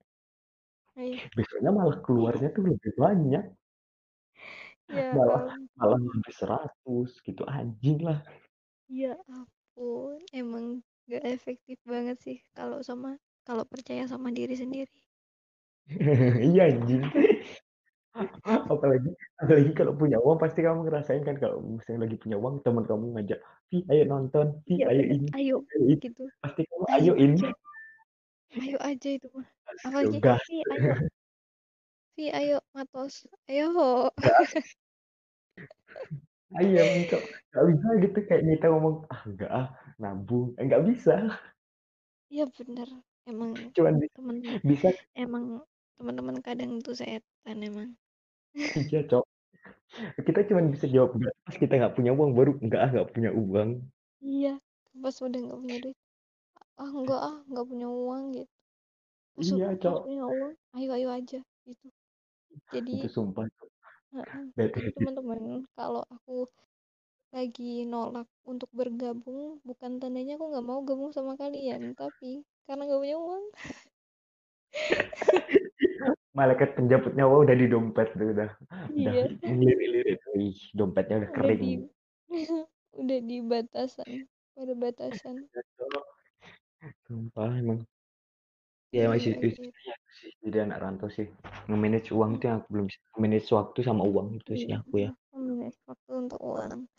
iya. 0.98 1.20
Besoknya 1.38 1.72
malah 1.72 1.98
keluarnya 2.06 2.50
tuh 2.56 2.64
lebih 2.68 2.92
banyak. 2.98 3.44
Ya 4.90 5.08
malah 5.18 5.44
malah 5.78 6.00
lebih 6.02 6.34
100 6.34 7.10
gitu 7.24 7.44
anjing 7.46 8.00
lah. 8.02 8.20
Ya 8.90 9.14
ampun 9.30 10.20
emang 10.34 10.82
gak 11.06 11.24
efektif 11.26 11.78
banget 11.86 12.18
sih 12.26 12.38
kalau 12.58 12.82
sama 12.82 13.22
kalau 13.48 13.64
percaya 13.66 14.04
sama 14.10 14.30
diri 14.34 14.58
sendiri. 14.58 15.00
Iya 16.50 16.64
anjing 16.70 17.04
apalagi 18.70 19.12
apalagi 19.40 19.72
kalau 19.76 19.94
punya 19.96 20.18
uang 20.20 20.40
pasti 20.40 20.60
kamu 20.66 20.88
ngerasain 20.88 21.24
kan 21.24 21.40
kalau 21.40 21.64
misalnya 21.64 22.08
lagi 22.08 22.18
punya 22.20 22.38
uang 22.38 22.60
teman 22.66 22.84
kamu 22.84 23.06
ngajak 23.16 23.40
Vi 23.70 23.86
ayo 23.88 24.04
nonton 24.10 24.60
Vi 24.66 24.82
iya 24.82 24.86
ayo 24.92 25.04
ini 25.06 25.28
ayo 25.38 25.56
ayo 25.74 25.86
itu 25.88 26.04
gitu. 26.10 26.24
Pasti 26.42 26.62
kamu 26.68 26.84
ayo 26.90 26.96
ayo 26.98 27.14
ini. 27.16 27.40
ayo 28.58 28.78
aja 28.82 29.10
itu 29.14 29.28
mah. 29.32 29.48
Apalagi 29.86 30.18
Vi 30.20 30.58
ayo. 30.74 30.94
Vi 32.18 32.26
ayo 32.34 32.58
matos. 32.76 33.30
Ayo. 33.48 33.68
Ayo 36.58 36.82
cok 37.06 37.24
nggak 37.54 37.66
bisa 37.70 37.88
gitu 38.02 38.20
kayak 38.26 38.42
kita 38.42 38.68
ngomong 38.74 39.06
ah 39.14 39.22
enggak 39.30 39.52
ah 39.54 39.68
nabung. 40.02 40.58
Eh, 40.58 40.66
nggak 40.66 40.82
bisa. 40.90 41.30
Iya 42.34 42.50
bener. 42.50 42.90
Emang 43.30 43.54
cuman 43.78 44.02
temen 44.10 44.38
bisa 44.66 44.90
emang 45.14 45.62
teman-teman 46.02 46.42
kadang 46.42 46.82
tuh 46.82 46.98
setan 46.98 47.62
emang 47.62 47.94
iya 48.56 49.02
cok. 49.06 49.26
Kita 50.22 50.40
cuman 50.50 50.66
bisa 50.74 50.86
jawab 50.86 51.18
enggak 51.18 51.34
pas 51.46 51.56
kita 51.58 51.74
nggak 51.80 51.96
punya 51.98 52.12
uang 52.14 52.32
baru. 52.38 52.52
Enggak 52.62 52.82
ah 52.86 52.90
nggak 52.94 53.10
punya 53.14 53.32
uang. 53.34 53.70
Iya 54.22 54.54
pas 55.00 55.16
udah 55.22 55.40
nggak 55.40 55.60
punya 55.60 55.78
duit. 55.84 55.98
Ah 56.78 56.92
enggak 56.92 57.22
ah 57.22 57.38
nggak 57.50 57.66
punya 57.68 57.88
uang 57.90 58.24
gitu. 58.38 58.52
Pas 59.36 59.48
iya 59.50 59.66
pas 59.72 59.78
cok. 59.82 60.00
punya 60.06 60.24
uang 60.26 60.54
ayo 60.78 60.90
ayo 60.98 61.08
aja 61.14 61.40
gitu. 61.66 61.88
Jadi 62.74 62.92
itu 63.02 63.10
sumpah 63.10 63.46
Cok. 63.46 63.70
heeh. 64.18 64.44
bad 64.58 64.70
jadi 64.74 64.90
habit 64.90 64.94
teman-teman 64.98 65.40
kalau 65.78 66.04
aku 66.10 66.50
lagi 67.30 67.86
nolak 67.86 68.26
untuk 68.42 68.70
bergabung 68.74 69.62
bukan 69.62 70.02
tandanya 70.02 70.34
aku 70.34 70.50
nggak 70.50 70.66
mau 70.66 70.82
gabung 70.82 71.14
sama 71.14 71.38
kalian 71.38 71.94
tapi 71.94 72.42
karena 72.66 72.90
nggak 72.90 73.02
punya 73.06 73.18
uang 73.22 73.44
malaikat 76.34 76.78
penjemput 76.78 77.18
nyawa 77.18 77.46
udah 77.46 77.56
di 77.58 77.68
dompet 77.68 78.14
tuh 78.14 78.30
udah. 78.34 78.50
Udah 78.94 79.14
iya. 79.14 79.26
ngelirik-lirik 79.42 80.22
ih 80.38 80.58
dompetnya 80.78 81.26
udah 81.26 81.30
udah 81.34 81.38
kering. 81.38 81.62
di 81.62 81.74
udah 83.02 83.20
di 83.26 83.38
batasan 83.42 84.10
pada 84.54 84.74
batasan. 84.78 85.36
Sumpah 87.10 87.52
emang. 87.58 87.82
Ya 88.90 89.06
masih 89.06 89.38
iya. 89.38 89.54
itu 89.54 89.62
sih 90.18 90.34
jadi 90.42 90.66
anak 90.66 90.82
rantau 90.82 91.10
sih. 91.14 91.30
Nge-manage 91.70 92.10
uang 92.10 92.42
itu 92.42 92.50
yang 92.50 92.62
aku 92.62 92.68
belum 92.74 92.86
bisa 92.90 93.00
manage 93.22 93.50
waktu 93.54 93.80
sama 93.86 94.04
uang 94.06 94.42
itu 94.42 94.52
sih 94.66 94.70
iya 94.70 94.82
aku 94.82 94.96
ya. 95.06 95.12
memanage 95.34 95.78
waktu 95.86 96.12
untuk 96.14 96.42
uang. 96.42 96.90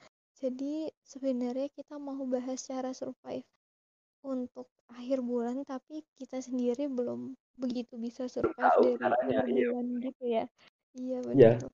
Jadi 0.40 0.88
sebenarnya 1.04 1.68
kita 1.74 1.98
mau 1.98 2.22
bahas 2.24 2.64
cara 2.64 2.94
survive 2.94 3.44
untuk 4.20 4.68
akhir 4.92 5.24
bulan 5.24 5.64
tapi 5.64 6.04
kita 6.18 6.44
sendiri 6.44 6.90
belum 6.90 7.32
begitu 7.56 7.96
bisa 7.96 8.28
survive 8.28 8.56
tahu 8.56 8.96
dari 9.00 9.14
akhir 9.16 9.44
iya. 9.48 9.68
bulan 9.72 9.86
gitu 10.00 10.24
ya. 10.24 10.44
Iya 10.96 11.18
iya. 11.32 11.52
bener. 11.56 11.70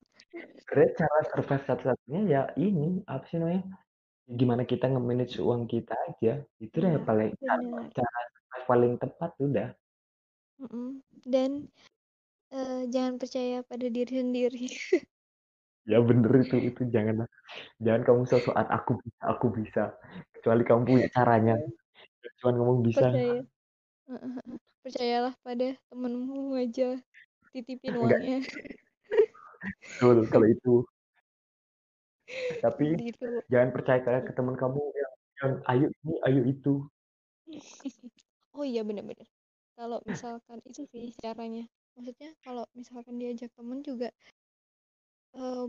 Sebenarnya 0.63 0.91
cara 0.95 1.19
survive 1.33 1.65
satu-satunya 1.65 2.21
ya 2.27 2.41
ini 2.59 3.01
apa 3.07 3.25
sih 3.27 3.39
namanya 3.41 3.63
gimana 4.27 4.63
kita 4.67 4.91
nge-manage 4.91 5.39
uang 5.39 5.71
kita 5.71 5.95
aja 6.11 6.43
itu 6.59 6.75
udah 6.83 6.99
iya 6.99 7.01
paling 7.07 7.31
benar 7.39 7.87
cara 7.95 8.19
survive 8.31 8.65
paling 8.67 8.93
tepat 8.99 9.31
udah. 9.39 9.69
Dan 11.27 11.51
eh, 12.51 12.81
jangan 12.91 13.15
percaya 13.19 13.63
pada 13.63 13.87
diri 13.87 14.13
sendiri. 14.23 14.65
Ya 15.87 16.03
bener 16.03 16.43
itu 16.43 16.59
itu 16.59 16.83
jangan 16.91 17.23
jangan 17.79 18.01
kamu 18.03 18.27
sesuatu 18.27 18.51
aku 18.59 18.99
bisa 18.99 19.23
aku 19.23 19.47
bisa. 19.55 19.83
Kecuali 20.35 20.67
kamu 20.67 20.81
punya 20.83 21.07
caranya 21.15 21.55
cuman 22.41 22.53
ngomong 22.59 22.77
bisa. 22.85 23.07
Percaya. 23.07 23.41
Percayalah 24.83 25.33
pada 25.43 25.67
temenmu 25.91 26.55
aja. 26.55 26.99
Titipin 27.51 27.95
enggak. 27.95 28.19
uangnya. 28.19 28.39
Betul 29.97 30.17
kalau 30.29 30.47
itu. 30.47 30.75
Tapi 32.59 32.85
gitu 33.07 33.39
jangan 33.47 33.71
percaya 33.71 33.99
ke, 34.03 34.11
ke 34.27 34.31
teman 34.35 34.59
kamu 34.59 34.83
yang 34.83 35.13
yang 35.39 35.53
ayo 35.71 35.87
ini 36.03 36.15
ayo 36.27 36.41
itu. 36.43 36.73
Oh 38.51 38.67
iya 38.67 38.83
bener-bener. 38.83 39.27
Kalau 39.79 40.03
misalkan 40.03 40.59
itu 40.67 40.83
sih 40.91 41.15
caranya. 41.23 41.63
Maksudnya 41.95 42.35
kalau 42.43 42.67
misalkan 42.75 43.15
diajak 43.17 43.49
temen 43.55 43.79
juga 43.81 44.11
eh, 45.33 45.65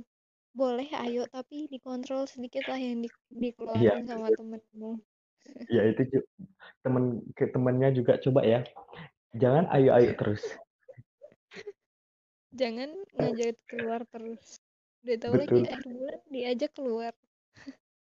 boleh 0.52 0.88
ayo 1.06 1.22
tapi 1.30 1.70
dikontrol 1.70 2.26
sedikit 2.26 2.66
lah 2.66 2.80
yang 2.80 3.04
di- 3.04 3.12
iya 3.30 3.54
dikeluarin 3.54 4.04
sama 4.08 4.28
temenmu 4.34 4.98
ya 5.68 5.82
itu 5.88 6.02
ju- 6.12 6.28
temen 6.82 7.24
ke 7.34 7.50
temennya 7.50 7.90
juga 7.92 8.16
coba 8.22 8.40
ya. 8.44 8.60
Jangan 9.36 9.68
ayo 9.74 9.92
ayo 9.96 10.10
terus. 10.16 10.42
Jangan 12.54 12.90
ngajak 13.14 13.56
keluar 13.68 14.02
terus. 14.08 14.62
Udah 15.04 15.16
tahu 15.20 15.34
lagi 15.36 15.60
betul. 15.62 15.68
akhir 15.68 15.92
bulan 15.94 16.20
diajak 16.32 16.70
keluar. 16.74 17.12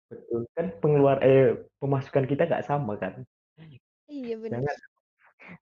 Betul 0.08 0.42
kan 0.56 0.68
pengeluar 0.80 1.18
eh 1.20 1.68
pemasukan 1.84 2.26
kita 2.26 2.48
nggak 2.48 2.66
sama 2.66 2.96
kan? 2.96 3.28
Iya 4.08 4.40
bener. 4.40 4.64
Jangan. 4.64 4.78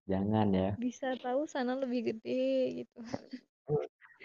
Jangan 0.05 0.47
ya. 0.53 0.69
Bisa 0.77 1.17
tahu 1.17 1.49
sana 1.49 1.77
lebih 1.77 2.13
gede 2.13 2.85
gitu. 2.85 2.99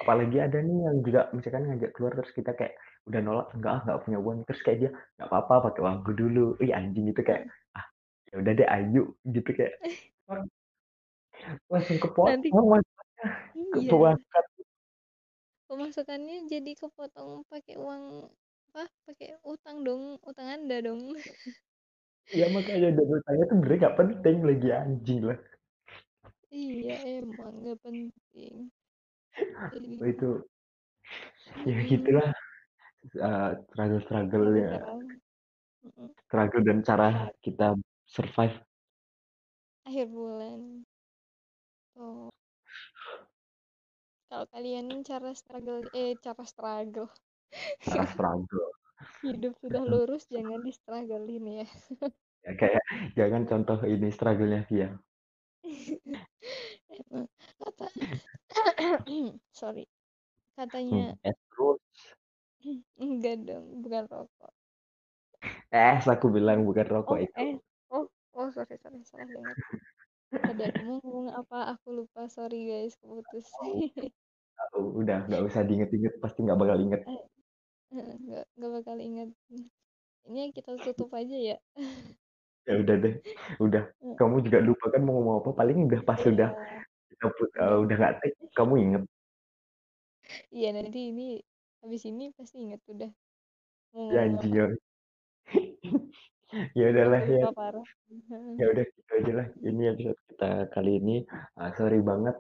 Apalagi 0.01 0.37
ada 0.41 0.61
nih 0.61 0.79
yang 0.89 0.97
juga 1.05 1.29
misalkan 1.33 1.69
ngajak 1.73 1.91
keluar 1.97 2.13
terus 2.17 2.33
kita 2.37 2.53
kayak 2.57 2.77
udah 3.11 3.21
nolak 3.21 3.49
enggak 3.55 3.73
ah, 3.75 3.81
nggak 3.85 4.01
punya 4.07 4.19
uang. 4.23 4.39
Terus 4.47 4.61
kayak 4.63 4.79
dia 4.79 4.91
nggak 5.19 5.29
apa-apa 5.29 5.55
pakai 5.71 5.81
uangku 5.85 6.11
dulu. 6.15 6.47
Ih 6.63 6.73
anjing 6.73 7.07
itu 7.11 7.21
kayak 7.27 7.51
ah 7.79 7.87
ya 8.31 8.35
udah 8.41 8.53
deh 8.55 8.69
ayo 8.71 9.05
gitu 9.27 9.51
kayak. 9.51 9.75
Langsung 11.71 11.99
nanti 12.23 12.49
kepotong 12.51 12.83
ke 13.71 13.79
iya. 13.83 13.91
pemasukan 13.91 14.45
pemasukannya 15.71 16.51
jadi 16.51 16.73
kepotong 16.75 17.47
pakai 17.47 17.79
uang 17.79 18.27
apa 18.71 18.87
pakai 19.07 19.39
utang 19.47 19.83
dong 19.87 20.19
utang 20.27 20.47
anda 20.47 20.79
dong. 20.83 21.15
Ya 22.31 22.47
makanya 22.47 22.95
dan 22.95 23.07
utangnya 23.11 23.45
tuh 23.51 23.57
bener 23.59 23.75
nggak 23.83 23.97
penting 23.99 24.37
lagi 24.47 24.69
anjing 24.71 25.21
lah. 25.27 25.39
Iya 26.51 26.95
emang 27.19 27.55
nggak 27.59 27.79
penting. 27.83 28.55
Jadi 29.75 29.89
Oh, 30.03 30.07
itu 30.07 30.31
ya 31.67 31.77
mm, 31.77 31.89
gitulah 31.91 32.29
uh, 33.21 33.51
struggle 33.71 34.01
struggle 34.05 34.47
sampai 34.51 34.63
ya 34.65 34.79
mm, 35.85 36.09
struggle 36.29 36.63
dan 36.63 36.79
cara 36.85 37.09
kita 37.41 37.75
survive. 38.07 38.57
Akhir 39.89 40.07
bulan. 40.13 40.85
Tuh. 41.97 42.31
Kalau 44.31 44.47
kalian 44.55 45.03
cara 45.03 45.35
struggle 45.35 45.83
eh 45.91 46.15
cara 46.23 46.45
struggle. 46.47 47.11
Cara 47.83 48.07
struggle. 48.15 48.71
Hidup 49.25 49.59
sudah 49.59 49.83
lurus 49.91 50.29
jangan 50.31 50.61
di 50.63 50.71
strugglein 50.71 51.65
ya. 51.65 51.67
Ya 52.47 52.53
kayak 52.57 52.85
jangan 53.19 53.43
contoh 53.45 53.79
ini 53.85 54.09
struggle-nya 54.09 54.65
dia 54.71 54.97
kata 57.61 57.87
sorry. 59.61 59.85
Katanya 60.57 61.15
hmm, 61.17 61.35
terus 61.53 61.81
enggak 63.03 63.37
dong 63.45 63.67
bukan 63.83 64.05
rokok. 64.09 64.53
Es 65.73 66.05
aku 66.05 66.29
bilang 66.29 66.67
bukan 66.69 66.87
rokok 66.87 67.17
oh 67.17 67.25
itu. 67.25 67.37
eh 67.41 67.55
oh 67.95 68.05
oh 68.37 68.49
sorry 68.53 68.77
sorry 68.77 69.01
salah 69.09 69.25
dengar 69.25 69.57
ada 70.31 70.67
ngomong 70.79 71.35
apa 71.35 71.75
aku 71.75 72.05
lupa 72.05 72.31
sorry 72.31 72.69
guys 72.69 72.95
keputus 73.01 73.49
Oh, 74.77 75.01
udah 75.01 75.25
nggak 75.25 75.43
usah 75.49 75.65
diinget-inget 75.65 76.21
pasti 76.21 76.45
nggak 76.45 76.61
bakal 76.61 76.77
inget. 76.77 77.01
Eh, 77.09 77.25
nggak 78.29 78.45
nggak 78.55 78.71
bakal 78.77 78.97
ingat 79.01 79.33
ini 80.29 80.53
kita 80.53 80.77
tutup 80.85 81.11
aja 81.17 81.33
ya. 81.33 81.57
Ya 82.69 82.75
udah 82.77 82.97
deh 83.01 83.15
udah. 83.57 83.89
Eh, 83.89 84.15
kamu 84.21 84.45
juga 84.45 84.61
lupa 84.61 84.93
kan 84.93 85.01
mau 85.01 85.17
ngomong 85.17 85.37
apa 85.41 85.51
paling 85.57 85.89
udah 85.89 86.01
pas 86.05 86.21
iya. 86.21 86.29
udah 86.29 86.51
eh, 86.53 86.85
udah 87.25 87.69
udah 87.89 87.97
nggak 87.97 88.15
take 88.21 88.37
kamu 88.53 88.75
inget. 88.85 89.03
Iya 90.53 90.69
nanti 90.77 91.01
ini 91.11 91.41
habis 91.81 92.03
ini 92.05 92.33
pasti 92.37 92.57
ingat 92.61 92.81
udah. 92.89 93.11
Mau 93.97 94.13
ya 94.13 94.23
ya 94.31 94.67
ya 96.75 96.87
Udah 96.91 96.91
udahlah 96.91 97.23
ya. 97.27 97.43
ya 98.59 98.67
udah 98.71 98.85
gitu 98.85 99.11
aja 99.19 99.33
lah. 99.35 99.47
Ini 99.63 99.83
episode 99.95 100.21
kita 100.31 100.51
kali 100.75 100.93
ini. 100.99 101.17
Ah, 101.59 101.71
sorry 101.75 101.99
banget 102.03 102.37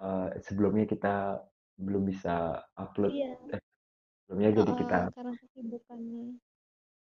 eh, 0.00 0.28
sebelumnya 0.44 0.84
kita 0.88 1.40
belum 1.78 2.02
bisa 2.08 2.60
upload. 2.76 3.12
Iya. 3.12 3.32
Eh, 3.56 3.60
sebelumnya 4.24 4.50
jadi 4.56 4.72
kita 4.76 4.98
uh, 4.98 5.12
karena 5.12 5.34
kesibukan 5.36 6.00
kita 6.00 6.40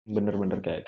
bener-bener 0.05 0.59
kayak 0.61 0.85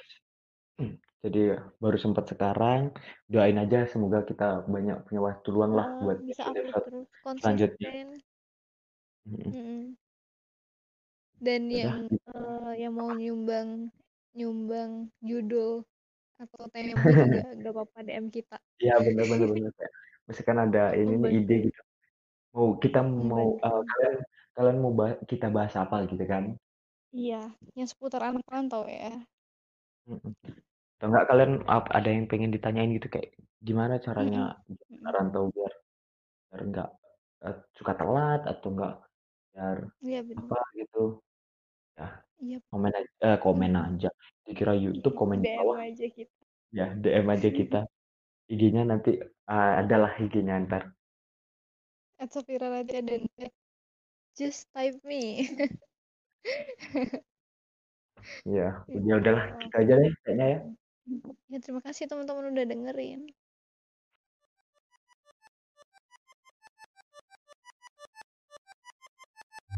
jadi 1.24 1.42
baru 1.78 1.98
sempat 1.98 2.30
sekarang. 2.30 2.94
Doain 3.26 3.58
aja 3.58 3.86
semoga 3.90 4.22
kita 4.22 4.66
banyak 4.66 5.06
punya 5.06 5.20
waktu 5.22 5.48
luang 5.50 5.72
lah 5.74 5.88
uh, 5.88 6.00
buat 6.02 6.18
bisa 6.22 6.42
upload 6.46 6.82
terus 6.86 7.06
selanjutnya. 7.42 7.90
Dan 11.36 11.68
udah. 11.68 11.76
yang 11.76 12.00
uh, 12.32 12.72
yang 12.76 12.92
mau 12.96 13.10
nyumbang 13.12 13.92
nyumbang 14.36 15.08
judul 15.24 15.84
atau 16.36 16.68
tema 16.68 17.00
juga 17.00 17.48
gak 17.64 17.72
apa-apa 17.72 17.98
DM 18.04 18.26
kita. 18.28 18.56
Ya 18.80 19.00
bener-bener 19.00 19.48
bener 19.48 19.72
kayak 19.72 19.92
misalkan 20.28 20.58
ada 20.60 20.92
ini 20.92 21.14
nih 21.16 21.32
ide 21.40 21.56
gitu. 21.72 21.80
Mau 22.52 22.76
kita 22.80 23.00
mau 23.04 23.56
eh, 23.56 23.82
kalian 23.84 24.14
kalian 24.56 24.76
mau 24.80 24.92
bah- 24.92 25.20
kita 25.24 25.48
bahas 25.48 25.72
apa 25.76 26.04
gitu 26.08 26.24
kan? 26.28 26.56
Iya 27.12 27.52
yang 27.72 27.88
seputar 27.88 28.20
anak 28.20 28.44
rantau 28.48 28.84
ya. 28.84 29.16
Atau 30.96 31.06
enggak 31.12 31.26
kalian 31.28 31.52
ada 31.68 32.08
yang 32.08 32.28
pengen 32.28 32.52
ditanyain 32.52 32.92
gitu 32.96 33.08
kayak 33.08 33.36
gimana 33.60 33.96
caranya 34.00 34.60
rantau 35.04 35.48
biar 35.52 35.72
biar 36.52 36.60
enggak 36.60 36.90
eh, 37.44 37.56
suka 37.76 37.92
telat 37.96 38.44
atau 38.44 38.68
enggak 38.72 38.94
biar 39.56 39.76
benar 40.28 40.44
apa 40.44 40.60
gitu 40.76 41.24
ya 41.96 42.08
iya 42.38 42.58
komen 42.68 42.92
aja, 42.92 43.10
eh, 43.24 43.38
komen 43.40 43.72
aja. 43.74 44.10
Dikira 44.44 44.72
YouTube 44.76 45.16
komen 45.16 45.40
di 45.40 45.48
DM 45.48 45.58
bawah. 45.58 45.78
aja 45.82 46.06
kita. 46.06 46.34
Ya 46.70 46.86
DM 46.92 47.26
aja 47.26 47.48
kita. 47.58 47.80
IG-nya 48.46 48.82
nanti 48.86 49.18
eh, 49.22 49.72
adalah 49.80 50.14
IG-nya 50.14 50.62
ntar. 50.68 50.92
Atau 52.16 52.40
viral 52.46 52.86
aja 52.86 53.02
dan 53.02 53.26
just 54.36 54.68
type 54.72 55.00
me. 55.02 55.48
Ya 58.42 58.82
Gitu. 58.90 59.06
udah 59.06 59.16
udahlah 59.22 59.44
gitu 59.62 59.74
aja 59.76 59.94
deh 60.02 60.12
kayaknya 60.26 60.46
ya. 60.46 60.58
Ya 61.46 61.58
terima 61.62 61.78
kasih 61.78 62.10
teman-teman 62.10 62.50
udah 62.54 62.64
dengerin 62.66 63.30